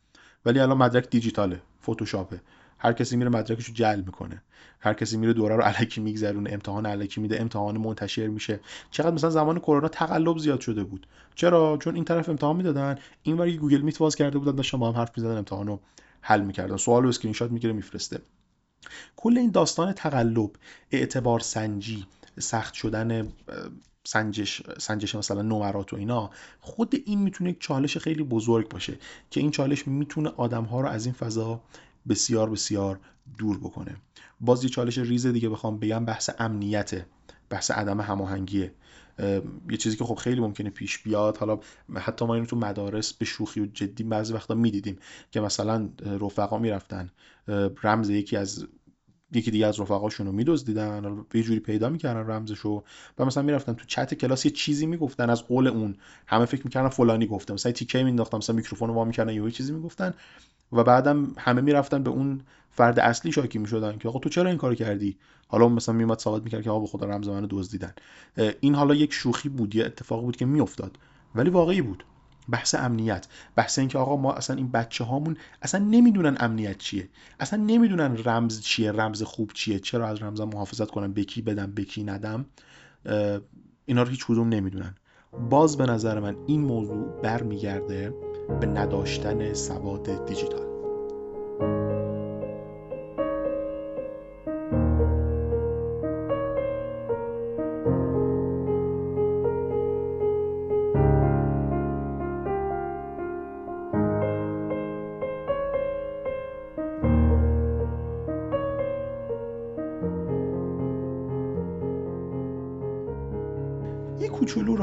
ولی 0.45 0.59
الان 0.59 0.77
مدرک 0.77 1.09
دیجیتاله 1.09 1.61
فتوشاپه. 1.83 2.41
هر 2.79 2.93
کسی 2.93 3.17
میره 3.17 3.29
مدرکش 3.29 3.65
رو 3.65 3.73
جل 3.73 4.01
می‌کنه. 4.05 4.43
هر 4.79 4.93
کسی 4.93 5.17
میره 5.17 5.33
دوره 5.33 5.55
رو 5.55 5.61
علکی 5.61 6.01
میگذرونه 6.01 6.53
امتحان 6.53 6.85
علکی 6.85 7.21
میده 7.21 7.41
امتحان 7.41 7.77
منتشر 7.77 8.27
میشه. 8.27 8.59
چقدر 8.91 9.11
مثلا 9.11 9.29
زمان 9.29 9.59
کرونا 9.59 9.87
تقلب 9.87 10.37
زیاد 10.37 10.59
شده 10.59 10.83
بود. 10.83 11.07
چرا؟ 11.35 11.77
چون 11.81 11.95
این 11.95 12.03
طرف 12.03 12.29
امتحان 12.29 12.55
می‌دادن 12.55 12.95
این 13.23 13.37
ور 13.37 13.51
Google 13.51 13.81
Meet 13.81 13.97
باز 13.97 14.15
کرده 14.15 14.37
بودن 14.37 14.55
داشتن 14.55 14.77
با 14.77 14.91
هم 14.91 14.97
حرف 14.99 15.11
می‌زدن 15.17 15.37
امتحان 15.37 15.67
رو 15.67 15.79
حل 16.21 16.41
می‌کردن. 16.41 16.77
سوال 16.77 17.05
و 17.05 17.07
اسکرین 17.07 17.33
شات 17.33 17.51
می‌گیره 17.51 17.73
میفرسته. 17.73 18.19
کل 19.15 19.37
این 19.37 19.51
داستان 19.51 19.93
تقلب 19.93 20.51
اعتبار 20.91 21.39
سنجی 21.39 22.05
سخت 22.39 22.73
شدن 22.73 23.27
سنجش 24.07 24.61
سنجش 24.77 25.15
مثلا 25.15 25.41
نمرات 25.41 25.93
و 25.93 25.95
اینا 25.95 26.29
خود 26.59 26.95
این 27.05 27.19
می‌تونه 27.21 27.49
یک 27.49 27.61
چالش 27.61 27.97
خیلی 27.97 28.23
بزرگ 28.23 28.69
باشه 28.69 28.97
که 29.31 29.39
این 29.39 29.51
چالش 29.51 29.87
می‌تونه 29.87 30.29
آدم 30.29 30.63
ها 30.63 30.81
رو 30.81 30.87
از 30.87 31.05
این 31.05 31.15
فضا 31.15 31.61
بسیار 32.09 32.49
بسیار 32.49 32.99
دور 33.37 33.57
بکنه. 33.57 33.95
باز 34.41 34.63
یه 34.63 34.69
چالش 34.69 34.97
ریز 34.97 35.27
دیگه 35.27 35.49
بخوام 35.49 35.79
بگم 35.79 36.05
بحث 36.05 36.29
امنیته 36.39 37.05
بحث 37.49 37.71
عدم 37.71 38.01
هماهنگیه. 38.01 38.73
یه 39.69 39.77
چیزی 39.77 39.97
که 39.97 40.03
خب 40.03 40.15
خیلی 40.15 40.41
ممکنه 40.41 40.69
پیش 40.69 40.99
بیاد 40.99 41.37
حالا 41.37 41.59
حتی 41.95 42.25
ما 42.25 42.33
اینو 42.33 42.45
تو 42.45 42.55
مدارس 42.55 43.13
به 43.13 43.25
شوخی 43.25 43.61
و 43.61 43.65
جدی 43.65 44.03
بعضی 44.03 44.33
وقتا 44.33 44.53
می‌دیدیم 44.55 44.99
که 45.31 45.41
مثلا 45.41 45.89
رفقا 46.21 46.57
می‌رفتن. 46.57 47.09
رمز 47.83 48.09
یکی 48.09 48.37
از 48.37 48.67
یکی 49.33 49.51
دیگه 49.51 49.67
از 49.67 49.79
رفقاشون 49.79 50.27
رو 50.27 50.31
میدزدیدن 50.31 51.25
یه 51.33 51.43
جوری 51.43 51.59
پیدا 51.59 51.89
می‌کردن 51.89 52.29
رمزشو 52.31 52.83
و 53.19 53.25
مثلا 53.25 53.43
می‌رفتن 53.43 53.73
تو 53.73 53.85
چت 53.85 54.13
کلاس 54.13 54.45
یه 54.45 54.51
چیزی 54.51 54.85
می‌گفتن 54.85 55.29
از 55.29 55.47
قول 55.47 55.67
اون. 55.67 55.95
همه 56.27 56.45
فکر 56.45 56.61
می‌کردن 56.63 56.89
فلانی 56.89 57.27
گفته 57.27 57.53
مثلا 57.53 57.71
تیکه 57.71 58.03
مینداختن 58.03 58.37
مثلا 58.37 58.55
میکروفون 58.55 58.89
رو 58.89 58.95
وا 58.95 59.05
می‌کردن 59.05 59.33
یه 59.33 59.51
چیزی 59.51 59.73
می‌گفتن 59.73 60.13
و 60.71 60.83
بعدم 60.83 61.33
همه 61.37 61.61
می‌رفتن 61.61 62.03
به 62.03 62.09
اون 62.09 62.41
فرد 62.71 62.99
اصلی 62.99 63.31
شاکی 63.31 63.59
می‌شدن 63.59 63.97
که 63.97 64.07
آقا 64.07 64.19
تو 64.19 64.29
چرا 64.29 64.49
این 64.49 64.57
کارو 64.57 64.75
کردی؟ 64.75 65.17
حالا 65.47 65.69
مثلا 65.69 65.95
میومد 65.95 66.19
ثابت 66.19 66.43
می‌کرد 66.43 66.63
که 66.63 66.69
آقا 66.69 66.79
به 66.79 66.87
خدا 66.87 67.05
رمز 67.05 67.27
منو 67.27 67.47
دزدیدن. 67.49 67.93
این 68.59 68.75
حالا 68.75 68.95
یک 68.95 69.13
شوخی 69.13 69.49
بود 69.49 69.75
یه 69.75 69.85
اتفاق 69.85 70.21
بود 70.21 70.35
که 70.35 70.45
میافتاد 70.45 70.97
ولی 71.35 71.49
واقعی 71.49 71.81
بود. 71.81 72.03
بحث 72.49 72.75
امنیت 72.75 73.27
بحث 73.55 73.79
اینکه 73.79 73.97
آقا 73.97 74.17
ما 74.17 74.33
اصلا 74.33 74.55
این 74.55 74.71
بچه 74.71 75.03
هامون 75.03 75.37
اصلا 75.61 75.85
نمی‌دونن 75.85 76.37
امنیت 76.39 76.77
چیه. 76.77 77.09
اصلا 77.39 77.63
نمی‌دونن 77.63 78.17
رمز 78.25 78.61
چیه 78.61 78.91
رمز 78.91 79.23
خوب 79.23 79.51
چیه 79.53 79.79
چرا 79.79 80.07
از 80.07 80.21
رمزم 80.21 80.49
محافظت 80.53 80.91
کنم 80.91 81.13
بکی 81.13 81.41
بدم 81.41 81.71
بکی 81.71 82.03
ندم. 82.03 82.45
اینا 83.85 84.03
رو 84.03 84.09
هیچ 84.09 84.25
کدوم 84.25 84.49
نمی‌دونن. 84.49 84.95
باز 85.49 85.77
به 85.77 85.85
نظر 85.85 86.19
من 86.19 86.35
این 86.47 86.61
موضوع 86.61 87.21
برمیگرده 87.21 88.13
به 88.59 88.67
نداشتن 88.67 89.53
سواد 89.53 90.25
دیجیتال. 90.25 90.67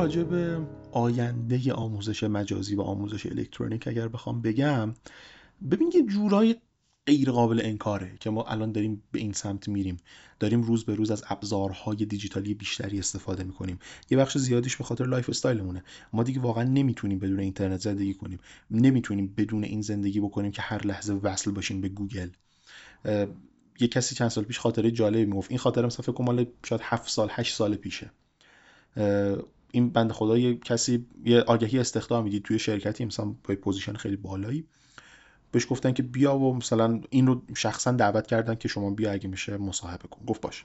راجع 0.05 0.23
به 0.23 0.67
آینده 0.93 1.73
آموزش 1.73 2.25
مجازی 2.25 2.75
و 2.75 2.81
آموزش 2.81 3.27
الکترونیک 3.27 3.89
اگر 3.89 4.09
بخوام 4.09 4.43
بگم 4.43 4.95
ببین 5.71 5.93
یه 5.95 6.03
جورایی 6.03 6.57
غیر 7.07 7.31
قابل 7.31 7.61
انکاره 7.65 8.17
که 8.21 8.31
ما 8.31 8.43
الان 8.43 8.73
داریم 8.73 9.03
به 9.13 9.19
این 9.19 9.33
سمت 9.33 9.69
میریم. 9.69 9.97
داریم 10.41 10.63
روز 10.63 10.85
به 10.85 10.95
روز 10.95 11.11
از 11.11 11.25
ابزارهای 11.29 11.97
دیجیتالی 11.97 12.55
بیشتری 12.55 12.99
استفاده 12.99 13.45
می‌کنیم. 13.45 13.79
یه 14.11 14.19
بخش 14.19 14.39
زیادیش 14.39 14.77
به 14.77 14.85
خاطر 14.85 15.07
lifestyle 15.07 15.29
مونه. 15.29 15.85
ما 16.13 16.23
دیگه 16.23 16.41
واقعا 16.41 16.65
نمی‌تونیم 16.65 17.19
بدون 17.19 17.41
اینترنت 17.41 17.81
زندگی 17.81 18.15
کنیم. 18.15 18.39
نمی‌تونیم 18.71 19.35
بدون 19.37 19.65
این 19.65 19.81
زندگی 19.81 20.21
بکنیم 20.21 20.53
که 20.53 20.63
هر 20.63 20.87
لحظه 20.87 21.13
وصل 21.13 21.51
باشیم 21.51 21.81
به 21.81 21.89
گوگل. 21.89 22.29
یه 23.81 23.89
کسی 23.89 24.15
چند 24.15 24.29
سال 24.29 24.45
پیش 24.45 24.59
خاطره 24.59 24.91
جالبی 24.91 25.25
می‌گفت. 25.25 25.51
این 25.51 25.61
مثلا 25.67 25.89
فکر 25.89 26.13
کنم 26.13 26.47
شاید 26.65 26.81
7 26.85 27.11
سال 27.11 27.29
8 27.31 27.55
سال 27.55 27.75
پیشه. 27.75 28.11
این 29.75 29.91
بنده 29.91 30.13
خدا 30.13 30.39
یه 30.39 30.55
کسی 30.55 31.07
یه 31.25 31.41
آگهی 31.41 31.79
استخدام 31.79 32.25
می‌دید 32.25 32.43
توی 32.43 32.59
شرکتی 32.59 33.05
مثلا 33.05 33.25
با 33.27 33.55
position 33.55 33.93
خیلی 33.93 34.17
بالایی. 34.17 34.65
بهش 35.53 35.67
گفتن 35.71 35.93
که 35.93 36.03
بیا 36.03 36.37
و 36.37 36.55
مثلا 36.55 37.01
این 37.11 37.27
رو 37.27 37.43
شخصا 37.57 37.93
دعوت 37.93 38.27
کردن 38.27 38.55
که 38.55 38.69
شما 38.69 38.91
بیا 38.91 39.13
اگه 39.13 39.29
میشه 39.29 39.57
مصاحبه 39.57 40.09
کن. 40.09 40.25
گفت 40.27 40.41
باشه. 40.41 40.65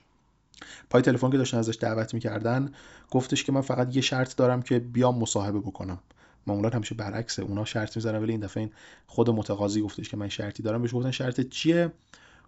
پای 0.89 1.01
تلفن 1.01 1.29
که 1.29 1.37
داشتن 1.37 1.57
ازش 1.57 1.77
دعوت 1.79 2.13
می‌کردن 2.13 2.71
گفتش 3.11 3.43
که 3.43 3.51
من 3.51 3.61
فقط 3.61 3.95
یه 3.95 4.01
شرط 4.01 4.35
دارم 4.35 4.61
که 4.61 4.79
بیام 4.79 5.17
مصاحبه 5.19 5.59
بکنم. 5.59 5.99
معمولا 6.47 6.69
همیشه 6.69 6.95
برعکسه. 6.95 7.41
اونا 7.41 7.65
شرط 7.65 7.97
می‌زنن 7.97 8.21
ولی 8.21 8.31
این 8.31 8.41
دفعه 8.41 8.63
این 8.63 8.71
خود 9.07 9.29
متقاضی 9.29 9.81
گفتش 9.81 10.09
که 10.09 10.17
من 10.17 10.29
شرطی 10.29 10.63
دارم. 10.63 10.81
بهش 10.81 10.93
گفتن 10.93 11.11
شرط 11.11 11.41
چیه؟ 11.41 11.91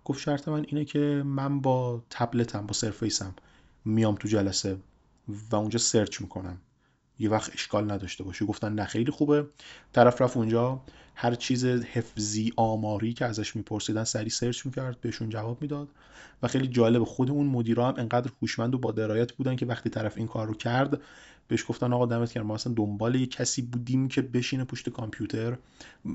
گفت 0.06 0.20
شرط 0.20 0.48
من 0.48 0.66
اینه 0.68 0.86
که 0.86 1.24
من 1.26 1.62
با 1.62 2.04
تبلتم 2.10 2.66
با 2.66 2.74
Surface 2.74 3.28
م 3.28 3.36
میام 3.86 4.16
تو 4.16 4.28
جلسه. 4.28 4.78
و 5.28 5.56
اونجا 5.56 5.80
search 5.80 6.22
می‌کنم 6.22 6.62
یه 7.22 7.30
وقت 7.30 7.52
اشکال 7.54 7.92
نداشته 7.92 8.24
باشه. 8.24 8.46
گفتن 8.46 8.74
نه 8.74 8.86
خیلی 8.86 9.12
خوبه. 9.12 9.46
طرف 9.94 10.22
رفت 10.22 10.38
اونجا. 10.38 10.82
هر 11.16 11.36
چیز 11.36 11.66
حفظی 11.66 12.54
آماری 12.56 13.14
که 13.14 13.26
ازش 13.26 13.56
میپرسیدن 13.56 14.04
سریع 14.04 14.30
search 14.30 14.66
می‌کرد 14.66 15.02
بهشون 15.02 15.30
جواب 15.30 15.62
می‌داد. 15.62 15.88
و 16.44 16.48
خیلی 16.48 16.68
جالب 16.68 17.04
خود 17.04 17.32
اون 17.32 17.48
مدیرا 17.48 17.88
هم 17.88 17.94
انقدر 17.98 18.32
هوشمند 18.42 18.76
و 18.76 18.78
با 18.78 18.92
درایت 18.92 19.32
بودن 19.32 19.56
که 19.56 19.66
وقتی 19.66 19.90
طرف 19.90 20.18
این 20.18 20.28
کار 20.28 20.48
رو 20.48 20.54
کرد 20.54 21.02
بهش 21.48 21.66
گفتن 21.68 21.94
آقا 21.94 22.06
دمت 22.06 22.34
گرم 22.34 22.46
ما 22.46 22.56
اصلا 22.56 22.74
دنبال 22.74 23.16
یه 23.16 23.26
کسی 23.26 23.62
بودیم 23.62 24.08
که 24.08 24.22
بشینه 24.22 24.64
پشت 24.64 24.90
کامپیوتر 24.90 25.58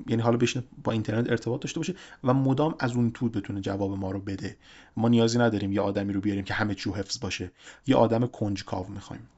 یعنی 0.06 0.22
حالا 0.22 0.36
بشینه 0.36 0.64
با 0.84 0.92
اینترنت 0.92 1.30
ارتباط 1.30 1.60
داشته 1.60 1.80
باشه 1.80 1.94
و 2.24 2.34
مدام 2.34 2.74
از 2.78 2.92
اون 2.96 3.10
تو 3.10 3.28
بتونه 3.28 3.60
جواب 3.60 3.98
ما 3.98 4.10
رو 4.10 4.20
بده. 4.20 4.56
ما 4.96 5.08
نیازی 5.08 5.38
نداریم 5.38 5.72
یه 5.72 5.80
آدمی 5.80 6.12
رو 6.12 6.20
بیاریم 6.20 6.44
که 6.44 6.54
همه 6.54 6.74
چی 6.74 6.90
حفظ 6.90 7.20
باشه. 7.20 7.50
یه 7.86 7.96
آدم 7.96 8.26
کنجکاو 8.26 8.86
می‌خوایم. 8.88 9.28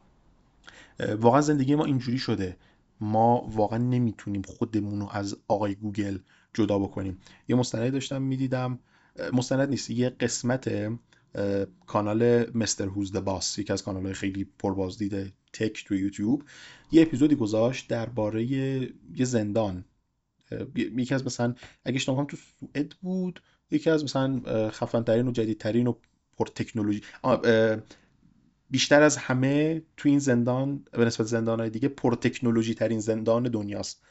واقعا 0.99 1.41
زندگی 1.41 1.75
ما 1.75 1.85
اینجوری 1.85 2.19
شده. 2.19 2.57
ما 3.01 3.49
واقعا 3.53 3.79
نمی‌تونیم 3.79 4.43
خودمون 4.43 5.01
رو 5.01 5.09
از 5.13 5.37
آقای 5.49 5.75
گوگل 5.75 6.19
جدا 6.55 6.79
بکنیم. 6.79 7.19
یه 7.49 7.57
مستند 7.57 7.93
داشتم 7.93 8.23
می‌دیدم. 8.23 8.79
مستند 9.33 9.69
نیست 9.69 9.91
یه 9.91 10.11
قسمت 10.11 10.93
کانال 11.87 12.51
مستر 12.55 12.85
هوز 12.85 13.13
باس 13.13 13.59
یکی 13.59 13.73
از 13.73 13.83
کانال 13.83 14.05
های 14.05 14.15
خیلی 14.15 14.45
پربازدید 14.59 15.33
تک 15.53 15.85
تو 15.85 15.95
یوتیوب. 15.95 16.45
یه 16.93 17.03
اپیزودی 17.03 17.35
گذاشت 17.35 17.89
درباره 17.89 18.45
یه 18.45 19.25
زندان. 19.25 19.85
یکی 20.77 21.15
از 21.15 21.27
مثلا 21.27 21.55
اگه 21.85 21.97
اشتباه 21.97 22.27
تو 22.27 22.37
سوئد 22.37 22.95
بود 23.03 23.43
یکی 23.71 23.91
از 23.91 24.05
مثلا 24.05 24.41
خفنترین 24.71 25.29
و 25.29 25.33
جدیدترین 25.33 25.87
و 25.87 25.95
پر 26.39 26.47
تکنولوژی 26.47 27.03
بیشتر 28.71 29.03
از 29.03 29.17
همه 29.17 29.83
تو 29.97 30.09
این 30.09 30.19
زندان 30.19 30.85
به 30.93 31.05
نسبت 31.05 31.27
زندان 31.27 31.61
های 31.61 31.71
دیگه 31.71 31.89
پر 31.89 32.15
تکنولوژی 32.15 32.75
ترین 32.75 33.01
زندان 33.01 33.43
دنیاست. 33.43 34.03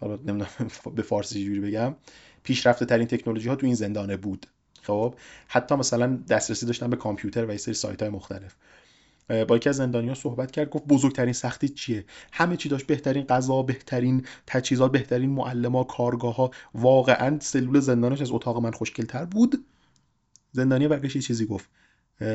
حالا 0.00 0.16
نمی‌دونم 0.16 0.48
به 0.96 1.02
فارسی 1.02 1.44
جوری 1.44 1.60
بگم. 1.60 1.96
پیشرفته 2.42 2.84
ترین 2.84 3.06
تکنولوژی 3.06 3.48
ها 3.48 3.56
تو 3.56 3.66
این 3.66 3.74
زندانه 3.74 4.16
بود. 4.16 4.46
خب؟ 4.82 5.14
حتی 5.48 5.74
مثلا 5.74 6.18
دسترسی 6.28 6.66
داشتن 6.66 6.90
به 6.90 6.96
کامپیوتر 6.96 7.46
و 7.46 7.50
یه 7.50 7.56
سری 7.56 7.74
سایت 7.74 8.02
های 8.02 8.10
مختلف 8.10 8.56
با 9.48 9.56
یکی 9.56 9.68
از 9.68 9.76
زندانیا 9.76 10.14
صحبت 10.14 10.50
کرد 10.50 10.70
گفت 10.70 10.84
بزرگترین 10.86 11.32
سختی 11.32 11.68
چیه؟ 11.68 12.04
همه 12.32 12.56
چی 12.56 12.68
داشت 12.68 12.86
بهترین 12.86 13.24
غذا 13.24 13.62
بهترین 13.62 14.26
تجهیزات 14.46 14.92
بهترین 14.92 15.30
معلم 15.30 15.84
کارگاه 15.84 16.36
ها 16.36 16.50
واقعا 16.74 17.38
سلول 17.40 17.80
زندانش 17.80 18.20
از 18.20 18.30
اتاق 18.30 18.58
من 18.58 18.70
خوشگلتر 18.70 19.24
بود. 19.24 19.64
زندانی 20.52 20.88
برگشت 20.88 21.18
چیزی 21.18 21.46
گفت. 21.46 21.70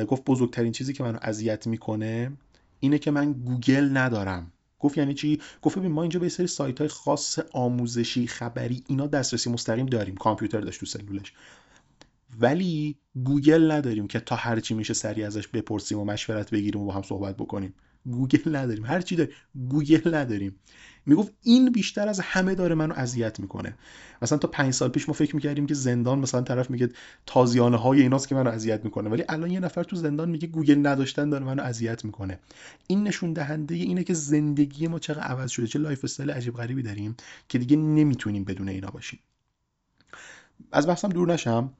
گفت 0.08 0.24
بزرگترین 0.24 0.72
چیزی 0.72 0.92
که 0.92 1.02
منو 1.02 1.18
اذیت 1.22 1.66
می‌کنه 1.66 2.32
اینه 2.80 2.98
که 2.98 3.10
من 3.10 3.32
گوگل 3.32 3.96
ندارم. 3.96 4.52
گفت 4.78 4.98
یعنی 4.98 5.14
چی؟ 5.14 5.40
گفت 5.62 5.78
ببین 5.78 5.92
ما 5.92 6.02
اینجا 6.02 6.20
به 6.20 6.28
سری 6.28 6.46
سایت 6.46 6.78
های 6.78 6.88
خاص 6.88 7.38
آموزشی 7.52 8.26
خبری 8.26 8.84
اینا 8.86 9.06
دسترسی 9.06 9.50
مستقیم 9.50 9.86
داریم. 9.86 10.14
کامپیوتر 10.14 10.60
داشت 10.60 10.80
تو 10.80 10.86
سلولش. 10.86 11.32
ولی 12.40 12.96
گوگل 13.24 13.70
نداریم 13.70 14.06
که 14.06 14.20
تا 14.20 14.36
هرچی 14.36 14.74
میشه 14.74 14.94
سریع 14.94 15.26
ازش 15.26 15.48
بپرسیم 15.48 15.98
و 15.98 16.04
مشورت 16.04 16.50
بگیریم 16.50 16.80
و 16.80 16.84
با 16.84 16.92
هم 16.92 17.02
صحبت 17.02 17.36
بکنیم. 17.36 17.74
گوگل 18.06 18.56
نداریم. 18.56 18.84
هر 18.84 19.00
چی 19.00 19.16
داریم. 19.16 19.34
گوگل 19.68 20.14
نداریم. 20.14 20.56
می‌گفت 21.06 21.32
این 21.42 21.70
بیشتر 21.70 22.08
از 22.08 22.20
همه 22.20 22.54
داره 22.54 22.74
منو 22.74 22.94
اذیت 22.94 23.40
می‌کنه. 23.40 23.74
مثلا 24.22 24.38
تا 24.38 24.48
پنج 24.48 24.74
سال 24.74 24.88
پیش 24.88 25.08
ما 25.08 25.14
فکر 25.14 25.36
می‌کردیم 25.36 25.66
که 25.66 25.74
زندان 25.74 26.18
مثلا 26.18 26.42
طرف 26.42 26.70
میگه 26.70 26.88
تازیانه 27.26 27.76
های 27.76 28.02
ایناست 28.02 28.28
که 28.28 28.34
منو 28.34 28.50
اذیت 28.50 28.84
می‌کنه 28.84 29.10
ولی 29.10 29.24
الان 29.28 29.50
یه 29.50 29.60
نفر 29.60 29.82
تو 29.82 29.96
زندان 29.96 30.30
میگه 30.30 30.48
گوگل 30.48 30.86
نداشتن 30.86 31.30
داره 31.30 31.44
منو 31.44 31.62
اذیت 31.62 32.04
می‌کنه. 32.04 32.38
این 32.86 33.02
نشون 33.02 33.32
دهنده 33.32 33.74
اینه 33.74 34.04
که 34.04 34.14
زندگی 34.14 34.88
ما 34.88 34.98
چقدر 34.98 35.20
عوض 35.20 35.50
شده 35.50 35.66
چه 35.66 35.78
lifestyle 35.78 36.30
عجیب 36.30 36.54
غریبی 36.54 36.82
داریم 36.82 37.16
که 37.48 37.58
دیگه 37.58 37.76
نمی‌تونیم 37.76 38.44
بدون 38.44 38.68
اینا 38.68 38.90
باشیم. 38.90 39.18
از 40.72 40.86
بحثم 40.86 41.08
دور 41.08 41.32
نشم. 41.32 41.72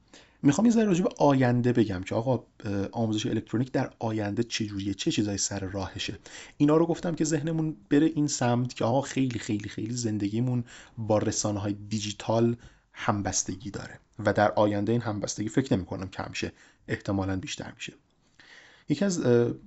می‌خوام 0.47 0.67
یه 0.67 0.73
ذره 0.73 0.85
راجع 0.85 1.03
به 1.03 1.11
آینده 1.19 1.73
بگم 1.73 2.03
که 2.03 2.15
آقا 2.15 2.45
آموزش 2.93 3.27
الکترونیک 3.27 3.73
در 3.73 3.91
آینده 3.99 4.43
چجوریه 4.43 4.95
چه 4.95 5.11
چیزایی 5.11 5.39
سر 5.39 5.61
راهشه؟ 5.61 6.19
اینا 6.57 6.77
رو 6.77 6.87
گفتم 6.87 7.15
که 7.15 7.25
ذهنمون 7.25 7.77
بره 7.91 8.07
این 8.07 8.27
سمت 8.27 8.75
که 8.75 8.85
آقا 8.85 9.01
خیلی 9.01 9.39
خیلی 9.39 9.69
خیلی 9.69 9.95
زندگیمون 9.95 10.65
با 10.99 11.19
رسانه 11.19 11.61
های 11.61 11.73
دیجیتال 11.89 12.57
همبستگی 12.93 13.71
داره 13.71 14.01
و 14.19 14.33
در 14.33 14.53
آینده 14.53 14.93
این 14.93 15.01
همبستگی 15.01 15.49
فکر 15.49 15.77
نمی 15.77 15.87
کنم 15.87 16.09
کم 16.09 16.33
شه. 16.33 16.53
احتمالا 16.89 17.37
بیشتر 17.37 17.73
میشه. 17.75 17.93
یکی 18.89 19.05
از 19.05 19.23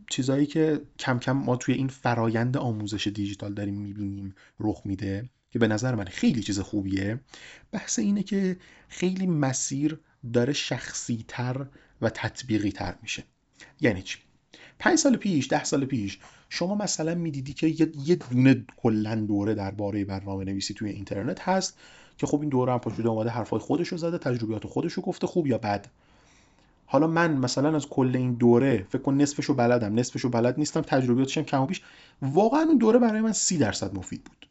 چیزهایی 0.09 0.45
که 0.45 0.81
کم 0.99 1.19
کم 1.19 1.31
ما 1.31 1.55
توی 1.55 1.75
این 1.75 1.87
فرایند 1.87 2.57
آموزش 2.57 3.07
دیجیتال 3.07 3.53
داریم 3.53 3.73
می‌بینیم 3.73 4.35
رخ 4.59 4.81
میده 4.85 5.29
که 5.51 5.59
به 5.59 5.67
نظر 5.67 5.95
من 5.95 6.05
خیلی 6.05 6.43
چیز 6.43 6.59
خوبیه 6.59 7.19
بحث 7.71 7.99
اینه 7.99 8.23
که 8.23 8.57
خیلی 8.87 9.27
مسیر 9.27 9.99
داره 10.33 10.53
شخصی 10.53 11.25
تر 11.27 11.65
و 12.01 12.09
تطبیقی 12.09 12.71
تر 12.71 12.95
میشه. 13.01 13.23
یعنی 13.81 14.01
چی؟ 14.01 14.17
پنج 14.79 14.97
سال 14.97 15.17
پیش 15.17 15.47
ده 15.49 15.63
سال 15.63 15.85
پیش 15.85 16.19
شما 16.49 16.75
مثلا 16.75 17.15
می‌دیدی 17.15 17.53
که 17.53 17.67
یه 18.05 18.15
دونه 18.15 18.65
کلا 18.77 19.15
دوره 19.15 19.53
درباره 19.53 20.05
برنامه 20.05 20.45
نویسی 20.45 20.73
توی 20.73 20.89
اینترنت 20.89 21.41
هست 21.41 21.77
که 22.17 22.27
خب 22.27 22.41
این 22.41 22.49
دوره 22.49 22.73
هم 22.73 22.79
پاشوده 22.79 23.09
اومده 23.09 23.29
حرفای 23.29 23.59
خودش 23.59 23.87
رو 23.87 23.97
زده 23.97 24.17
تجربیات 24.17 24.67
خودش 24.67 24.93
رو 24.93 25.03
گفته 25.03 25.27
خوب 25.27 25.47
یا 25.47 25.57
بد؟ 25.57 25.87
حالا 26.85 27.07
من 27.07 27.33
مثلا 27.33 27.75
از 27.75 27.87
کل 27.87 28.11
این 28.15 28.33
دوره 28.33 28.85
فکر 28.89 29.01
کن 29.01 29.13
نصفشو 29.13 29.53
بلدم 29.53 29.99
نصفشو 29.99 30.29
بلد 30.29 30.57
نیستم 30.57 30.81
تجربیاتش 30.81 31.37
هم 31.37 31.43
کم 31.43 31.61
و 31.61 31.65
بیش. 31.65 31.81
واقعا 32.21 32.61
اون 32.61 32.77
دوره 32.77 32.99
برای 32.99 33.21
من 33.21 33.31
سی 33.31 33.57
درصد 33.57 33.95
مفید 33.95 34.23
بود. 34.23 34.49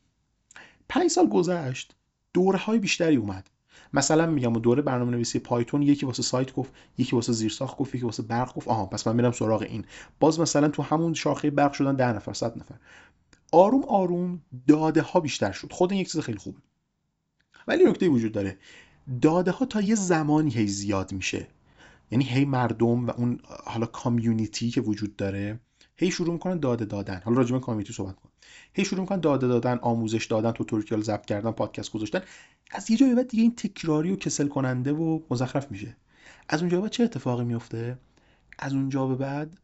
پنج 0.89 1.11
سال 1.11 1.29
گذشت 1.29 1.95
دوره 2.33 2.59
های 2.59 2.79
بیشتری 2.79 3.17
اومد. 3.17 3.51
مثلا 3.93 4.27
میگم 4.27 4.53
دوره 4.53 4.83
برنامه 4.83 5.11
نویسی 5.11 5.39
پایتون 5.39 5.83
یکی 5.83 6.07
واسه 6.07 6.23
سایت 6.23 6.55
گفت 6.55 6.73
یکی 6.99 7.17
واسه 7.17 7.33
زیرساخت 7.33 7.77
گفت 7.77 7.95
یکی 7.95 8.05
واسه 8.05 8.23
برق 8.23 8.55
گفت. 8.55 8.69
آها 8.69 8.87
پس 8.87 9.07
من 9.07 9.17
میرم 9.17 9.33
سراغ 9.33 9.63
این. 9.63 9.85
باز 10.21 10.41
مثلا 10.41 10.69
تو 10.69 10.83
همون 10.83 11.15
شاخه 11.15 11.51
برق 11.51 11.73
شدن 11.73 11.95
ده 11.95 12.13
نفر 12.13 12.33
صد 12.33 12.59
نفر. 12.59 12.75
آروم 13.53 13.85
آروم 13.85 14.43
داده 14.67 15.03
ها 15.03 15.21
بیشتر 15.21 15.53
شد. 15.53 15.73
خود 15.73 15.93
این 15.93 16.01
یک 16.01 16.13
چیز 16.13 16.21
خیلی 16.21 16.39
خوبه. 16.39 16.59
ولی 17.69 17.85
نکته 17.85 18.09
وجود 18.09 18.33
داره. 18.33 18.59
داده 19.23 19.51
ها 19.51 19.67
تا 19.67 19.81
یه 19.81 19.95
زمانی 19.95 20.51
هی 20.51 20.67
زیاد 20.67 21.13
میشه. 21.13 21.47
یعنی 22.11 22.25
هی 22.25 22.45
مردم 22.45 23.07
و 23.07 23.11
اون 23.11 23.41
حالا 23.65 23.87
کامیونیتی 23.87 24.71
که 24.71 24.81
وجود 24.81 25.17
داره 25.17 25.61
هی 25.97 26.11
شروع 26.11 26.33
می‌کنن 26.33 26.59
داده 26.59 26.85
دادن. 26.85 27.21
حالا 27.25 27.37
راجع 27.37 27.53
به 27.53 27.61
کامیونیتی 27.61 27.93
صحبت 27.93 28.17
کن 28.17 28.29
هی 28.73 28.85
شروع 28.85 29.01
می‌کنن 29.01 29.21
داده 29.21 29.49
دادن 29.49 29.79
آموزش 29.83 30.27
دادن 30.27 30.53
توتوریال 30.53 31.03
ضبط 31.03 31.27
کردن 31.27 31.51
پادکست 31.51 31.93
گذاشتن. 31.93 32.21
از 32.71 32.91
یه 32.91 32.97
جایی 32.97 33.15
بعد 33.15 33.29
دیگه 33.29 33.43
این 33.43 33.55
تکراری 33.55 34.13
و 34.13 34.17
کسل 34.17 34.49
کننده 34.49 34.93
و 34.93 35.21
مزخرف 35.31 35.71
میشه. 35.71 35.97
از 36.49 36.61
اونجا 36.61 36.81
بعد 36.81 36.91
چه 36.91 37.05
اتفاقی 37.05 37.45
میفته؟ 37.45 37.99
از 38.59 38.73
اونجا 38.73 39.07
به 39.07 39.15
بعد 39.15 39.59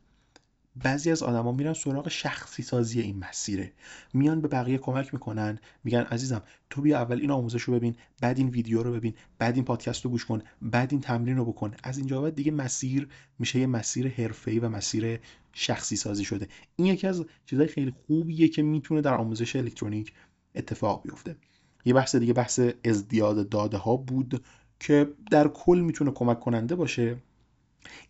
بعضی 0.76 1.10
از 1.10 1.22
آدما 1.22 1.52
میرن 1.52 1.72
سراغ 1.72 2.08
شخصی 2.08 2.62
سازی 2.62 3.00
این 3.00 3.18
مسیره. 3.18 3.72
میان 4.14 4.40
به 4.40 4.48
بقیه 4.48 4.78
کمک 4.78 5.14
می‌کنن 5.14 5.58
میگن 5.84 6.00
عزیزم 6.00 6.42
تو 6.70 6.80
بیا 6.80 6.98
اول 6.98 7.20
این 7.20 7.30
آموزش 7.30 7.62
رو 7.62 7.74
ببین 7.74 7.96
بعد 8.20 8.38
این 8.38 8.48
ویدیو 8.48 8.82
رو 8.82 8.92
ببین 8.92 9.14
بعد 9.38 9.54
این 9.54 9.64
پادکست 9.64 10.04
رو 10.04 10.10
گوش 10.10 10.24
کن 10.24 10.42
بعد 10.62 10.88
این 10.92 11.00
تمرین 11.00 11.36
رو 11.36 11.44
بکن. 11.44 11.74
از 11.82 11.98
اینجا 11.98 12.22
بعد 12.22 12.34
دیگه 12.34 12.52
مسیر 12.52 13.08
میشه 13.38 13.58
یه 13.58 13.66
مسیر 13.66 14.08
حرفه‌ای 14.08 14.58
و 14.58 14.68
مسیر 14.68 15.20
شخصی 15.52 15.96
سازی 15.96 16.24
شده. 16.24 16.48
این 16.76 16.86
یکی 16.86 17.06
از 17.06 17.24
چیزهای 17.46 17.68
خیلی 17.68 17.94
خوبیه 18.06 18.48
که 18.48 18.62
می‌تونه 18.62 19.00
در 19.00 19.14
آموزش 19.14 19.56
الکترونیک 19.56 20.12
اتفاق 20.54 21.02
بیفته. 21.02 21.36
یه 21.84 21.94
بحث 21.94 22.16
دیگه 22.16 22.32
بحث 22.32 22.60
ازدیاد 22.84 23.48
داده 23.48 23.76
ها 23.76 23.96
بود 23.96 24.44
که 24.80 25.12
در 25.30 25.48
کل 25.48 25.80
می‌تونه 25.80 26.10
کمک 26.10 26.40
کننده 26.40 26.74
باشه. 26.74 27.16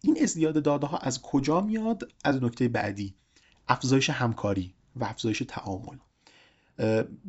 این 0.02 0.18
ازدیاد 0.22 0.62
داده 0.62 0.86
ها 0.86 0.98
از 0.98 1.22
کجا 1.22 1.60
میاد؟ 1.60 2.12
از 2.24 2.42
نکته 2.42 2.68
بعدی 2.68 3.14
افزایش 3.68 4.10
همکاری 4.10 4.74
و 4.96 5.04
افزایش 5.04 5.42
تعامل. 5.48 5.96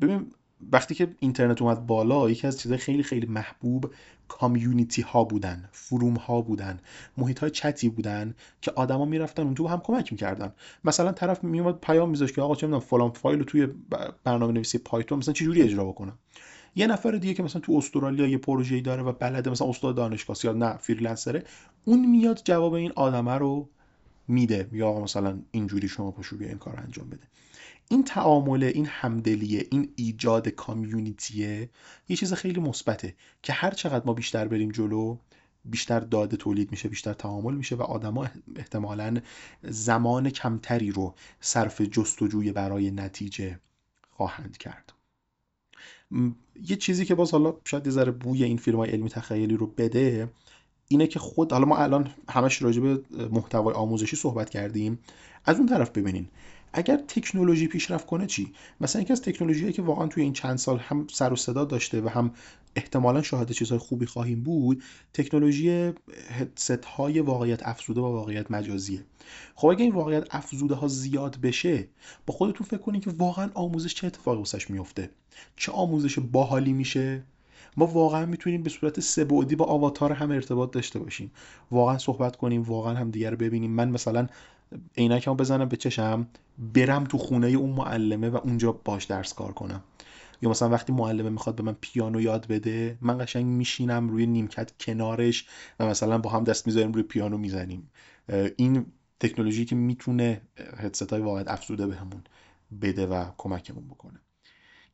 ببین 0.02 0.32
وقتی 0.72 0.96
که 0.96 1.16
اینترنت 1.20 1.62
اومد 1.62 1.88
بالا 1.88 2.30
یکی 2.30 2.48
از 2.48 2.60
چیزهای 2.60 2.78
خیلی 2.78 3.04
خیلی 3.04 3.26
محبوب 3.26 3.94
کامیونیتی 4.28 5.02
ها 5.02 5.24
بودن 5.24 5.70
فروم 5.72 6.14
ها 6.16 6.42
بودن 6.42 6.80
محیط 7.18 7.40
های 7.40 7.50
چتی 7.50 7.90
بودن 7.90 8.36
که 8.62 8.72
آدما 8.72 9.06
می‌رفتن 9.06 9.44
اون 9.44 9.56
تو 9.56 9.68
هم 9.68 9.80
کمک 9.80 10.12
می‌کردن. 10.12 10.54
مثلا 10.84 11.12
طرف 11.12 11.44
میومد 11.44 11.80
پیام 11.80 12.10
میذاشت 12.10 12.36
که 12.36 12.42
آقا 12.42 12.56
چه 12.56 12.68
می‌دونم 12.68 12.80
فلان 12.82 13.12
فایل 13.12 13.40
رو 13.40 13.46
توی 13.46 13.68
برنامه 14.24 14.54
نویسی 14.54 14.78
پایتون 14.78 15.18
مثلا 15.18 15.34
چجوری 15.34 15.62
اجرا 15.62 15.86
بکنم؟ 15.86 16.18
یه 16.76 16.88
نفر 16.88 17.12
دیگه 17.12 17.34
که 17.34 17.44
مثلا 17.44 17.62
تو 17.62 17.74
استرالیا 17.74 18.28
یه 18.28 18.38
پروژه‌ای 18.38 18.82
داره 18.82 19.04
و 19.04 19.12
بلده 19.12 19.50
مثلا 19.50 19.70
استاد 19.70 19.96
دانشگاه 19.96 20.38
یا 20.44 20.54
نه 20.54 20.78
فریلنسره 20.78 21.44
اون 21.86 22.06
میاد 22.06 22.42
جواب 22.44 22.74
این 22.74 22.92
آدمه 22.96 23.34
رو 23.34 23.70
میده. 24.28 24.70
یا 24.72 25.00
مثلا 25.00 25.40
اینجوری 25.52 25.88
شما 25.88 26.12
پاشو 26.12 26.38
بیا 26.38 26.48
این 26.48 26.58
کار 26.58 26.80
انجام 26.80 27.10
بده. 27.10 27.28
این 27.90 28.04
تعامل 28.04 28.64
این 28.64 28.86
همدلیه 28.86 29.68
این 29.72 29.94
ایجاد 29.96 30.50
کامیونیتیه 30.50 31.70
یه 32.10 32.16
چیز 32.16 32.34
خیلی 32.34 32.60
مثبته 32.60 33.16
که 33.44 33.54
هر 33.54 33.72
چقدر 33.72 34.06
ما 34.06 34.14
بیشتر 34.14 34.48
بریم 34.48 34.72
جلو 34.72 35.18
بیشتر 35.66 36.00
داده 36.00 36.38
تولید 36.38 36.72
میشه 36.72 36.90
بیشتر 36.90 37.14
تعامل 37.14 37.54
میشه 37.54 37.76
و 37.76 37.82
آدما 37.82 38.28
احتمالا 38.56 39.18
زمان 39.64 40.30
کمتری 40.30 40.92
رو 40.92 41.16
صرف 41.40 41.82
جستجوی 41.82 42.52
برای 42.52 42.92
نتیجه 42.92 43.60
خواهند 44.10 44.58
کرد. 44.58 44.94
یه 46.64 46.76
چیزی 46.76 47.06
که 47.06 47.16
باز 47.16 47.32
حالا 47.32 47.54
شاید 47.66 47.86
یه 47.86 47.92
ذره 47.92 48.12
بوی 48.12 48.44
این 48.44 48.58
فیلم 48.58 48.78
های 48.78 48.90
علمی 48.90 49.10
تخیلی 49.10 49.58
رو 49.58 49.68
بده 49.68 50.30
اینه 50.88 51.08
که 51.08 51.20
خود 51.20 51.52
حالا 51.52 51.66
ما 51.66 51.78
الان 51.78 52.12
همش 52.30 52.62
راجع 52.62 52.82
به 52.82 53.02
محتوای 53.32 53.74
آموزشی 53.76 54.16
صحبت 54.16 54.50
کردیم. 54.50 55.00
از 55.46 55.58
اون 55.58 55.68
طرف 55.68 55.90
ببینین 55.90 56.28
اگر 56.78 56.98
تکنولوژی 56.98 57.68
پیشرفت 57.68 58.06
کنه 58.06 58.26
چی؟ 58.26 58.54
مثلا 58.82 59.02
یکی 59.02 59.14
از 59.14 59.22
تکنولوژیایی 59.22 59.74
که 59.74 59.82
واقعا 59.82 60.08
توی 60.08 60.24
این 60.24 60.34
چند 60.34 60.58
سال 60.58 60.78
هم 60.78 61.08
سر 61.12 61.34
و 61.34 61.36
صدا 61.36 61.66
داشته 61.66 62.02
و 62.02 62.08
هم 62.08 62.32
احتمالا 62.76 63.22
شاهد 63.22 63.52
چیزهای 63.52 63.80
خوبی 63.80 64.06
خواهیم 64.06 64.44
بود 64.44 64.84
تکنولوژی 65.14 65.94
هدست 66.30 66.86
های 66.86 67.20
واقعیت 67.20 67.68
افزوده 67.68 68.02
و 68.02 68.04
واقعیت 68.04 68.52
مجازیه. 68.52 69.04
خب 69.56 69.68
اگه 69.68 69.84
این 69.84 69.94
واقعیت 69.94 70.36
افزوده 70.36 70.76
ها 70.76 70.88
زیاد 70.88 71.38
بشه 71.42 71.88
با 72.26 72.34
خودتون 72.34 72.68
فکر 72.68 72.82
کنید 72.82 73.04
که 73.04 73.10
واقعا 73.10 73.50
آموزش 73.54 73.94
چه 73.94 74.08
اتفاقی 74.08 74.38
واسش 74.38 74.70
میفته 74.70 75.10
چه 75.56 75.72
آموزش 75.72 76.20
باحالی 76.20 76.74
میشه؟ 76.74 77.24
ما 77.78 77.86
واقعا 77.86 78.26
می‌تونیم 78.26 78.64
به 78.64 78.70
صورت 78.70 79.00
سه 79.00 79.26
بعدی 79.26 79.56
با 79.56 79.66
آواتار 79.66 80.12
هم 80.12 80.32
ارتباط 80.32 80.72
داشته 80.72 81.00
باشیم. 81.00 81.32
واقعا 81.72 81.98
صحبت 81.98 82.36
کنیم 82.36 82.64
واقعا 82.64 82.94
هم 82.94 83.12
دیگر 83.12 83.36
ببینیم. 83.36 83.72
من 83.72 83.90
مثلا 83.90 84.28
عینکمو 84.98 85.36
بزنم 85.36 85.70
به 85.70 85.78
چشم 85.78 86.28
برم 86.74 87.04
تو 87.04 87.18
خونه 87.18 87.48
اون 87.48 87.70
معلمه 87.70 88.30
و 88.30 88.38
اونجا 88.38 88.72
باش 88.72 89.04
درس 89.04 89.34
کار 89.34 89.54
کنم. 89.54 89.84
یا 90.42 90.50
مثلا 90.50 90.70
وقتی 90.70 90.94
معلمه 90.94 91.30
می‌خواد 91.30 91.56
به 91.56 91.64
من 91.64 91.76
پیانو 91.82 92.22
یاد 92.22 92.48
بده 92.48 92.98
من 93.02 93.18
قشنگ 93.26 93.46
میشینم 93.46 94.10
روی 94.10 94.26
نیمکت 94.26 94.72
کنارش 94.80 95.48
و 95.80 95.86
مثلا 95.86 96.18
با 96.18 96.30
هم 96.30 96.44
دست 96.44 96.68
می‌ذاریم 96.68 96.92
روی 96.92 97.04
پیانو 97.04 97.38
می‌زنیم. 97.38 97.90
این 98.58 98.86
تکنولوژی 99.20 99.66
که 99.66 99.76
می‌تونه 99.76 100.42
هدست 100.78 101.14
های 101.14 101.22
واقعا 101.22 101.44
افزوده 101.48 101.88
بهمون 101.88 102.24
بده 102.82 103.08
و 103.08 103.26
کمکمون 103.38 103.88
بکنه. 103.88 104.20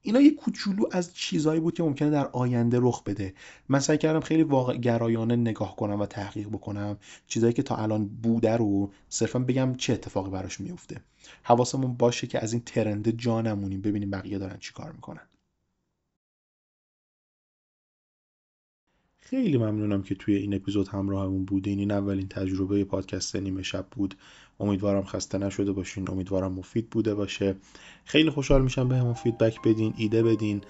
اینا 0.02 0.22
یه 0.22 0.36
کوچولو 0.36 0.84
از 0.92 1.14
چیزهایی 1.14 1.60
بود 1.60 1.74
که 1.74 1.84
ممکنه 1.84 2.10
در 2.10 2.28
آینده 2.28 2.78
رخ 2.82 3.04
بده. 3.04 3.34
من 3.70 3.80
سعی 3.80 3.98
کردم 3.98 4.20
خیلی 4.20 4.44
واقع 4.44 4.78
گرایانه 4.78 5.36
نگاه 5.36 5.76
کنم 5.76 6.00
و 6.00 6.06
تحقیق 6.06 6.48
بکنم. 6.48 6.98
چیزهایی 7.28 7.54
که 7.54 7.64
تا 7.64 7.76
الان 7.76 8.08
بوده 8.08 8.58
رو 8.58 8.92
صرفا 9.10 9.40
بگم 9.40 9.76
چه 9.76 9.94
اتفاقی 9.94 10.32
براش 10.32 10.60
میفته 10.60 11.02
حواسمون 11.44 11.94
باشه 11.94 12.28
که 12.28 12.44
از 12.44 12.54
این 12.54 12.62
ترند 12.66 13.10
جا 13.10 13.42
نمونیم 13.42 13.82
ببینیم 13.82 14.12
بقیه 14.12 14.38
دارن 14.38 14.58
چی 14.60 14.74
کار 14.74 14.92
می‌کنن. 14.92 15.22
خیلی 19.32 19.58
ممنونم 19.58 20.04
که 20.04 20.16
توی 20.16 20.36
این 20.36 20.54
اپیزود 20.54 20.88
همراهمون 20.88 21.46
بودین. 21.46 21.80
این 21.80 21.92
اولین 21.92 22.28
تجربه 22.28 22.84
پادکست 22.84 23.36
نیمه 23.36 23.64
شب 23.64 23.86
بود. 23.92 24.16
امیدوارم 24.60 25.04
خسته 25.04 25.38
نشده 25.38 25.72
باشین. 25.72 26.10
امیدوارم 26.10 26.52
مفید 26.52 26.90
بوده 26.90 27.16
باشه. 27.16 27.56
خیلی 28.06 28.30
خوشحال 28.30 28.62
میشم 28.62 28.88
به 28.88 28.96
همون 28.96 29.14
فیدبک 29.14 29.62
بدین 29.62 29.94
ایده 29.98 30.24
بدین 30.24 30.62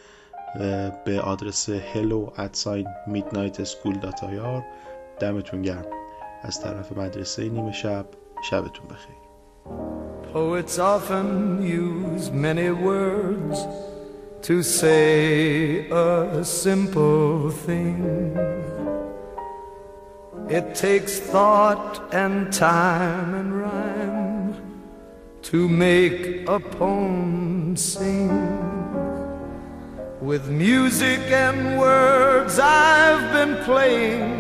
به 1.06 1.22
آدرس 1.24 1.70
hello 1.70 2.38
at 2.38 2.68
midnightschool.ir 3.08 4.64
دمتون 5.20 5.62
گرم. 5.62 5.86
از 6.44 6.62
طرف 6.62 6.98
مدرسه 6.98 7.50
نیمه 7.50 7.72
شب 7.72 8.06
شبتون 8.50 8.86
بخیر. 8.88 9.16
Poets 10.34 10.78
often 10.80 11.28
use 11.64 12.30
many 12.30 12.70
words. 12.88 13.91
To 14.44 14.64
say 14.64 15.88
a 15.90 16.44
simple 16.44 17.52
thing. 17.52 18.36
It 20.50 20.74
takes 20.74 21.20
thought 21.20 22.02
and 22.12 22.52
time 22.52 23.36
and 23.36 23.62
rhyme 23.62 24.82
to 25.44 25.70
make 25.70 26.50
a 26.50 26.60
poem 26.60 27.78
sing. 27.78 28.30
With 30.20 30.50
music 30.50 31.20
and 31.20 31.80
words 31.80 32.58
I've 32.60 33.32
been 33.34 33.64
playing. 33.64 34.40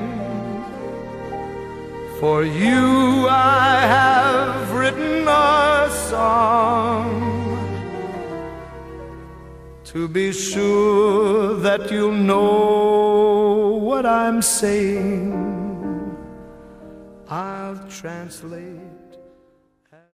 For 2.19 2.43
you 2.43 3.27
I 3.29 3.81
have 3.81 4.71
written 4.73 5.27
a 5.27 5.89
song 6.09 7.20
to 9.91 10.08
be 10.08 10.32
sure 10.32 11.56
that 11.56 11.91
you'll 11.91 12.13
know 12.13 13.77
what 13.84 14.06
I'm 14.06 14.41
saying. 14.41 15.34
I'll 17.27 17.77
translate 17.89 18.90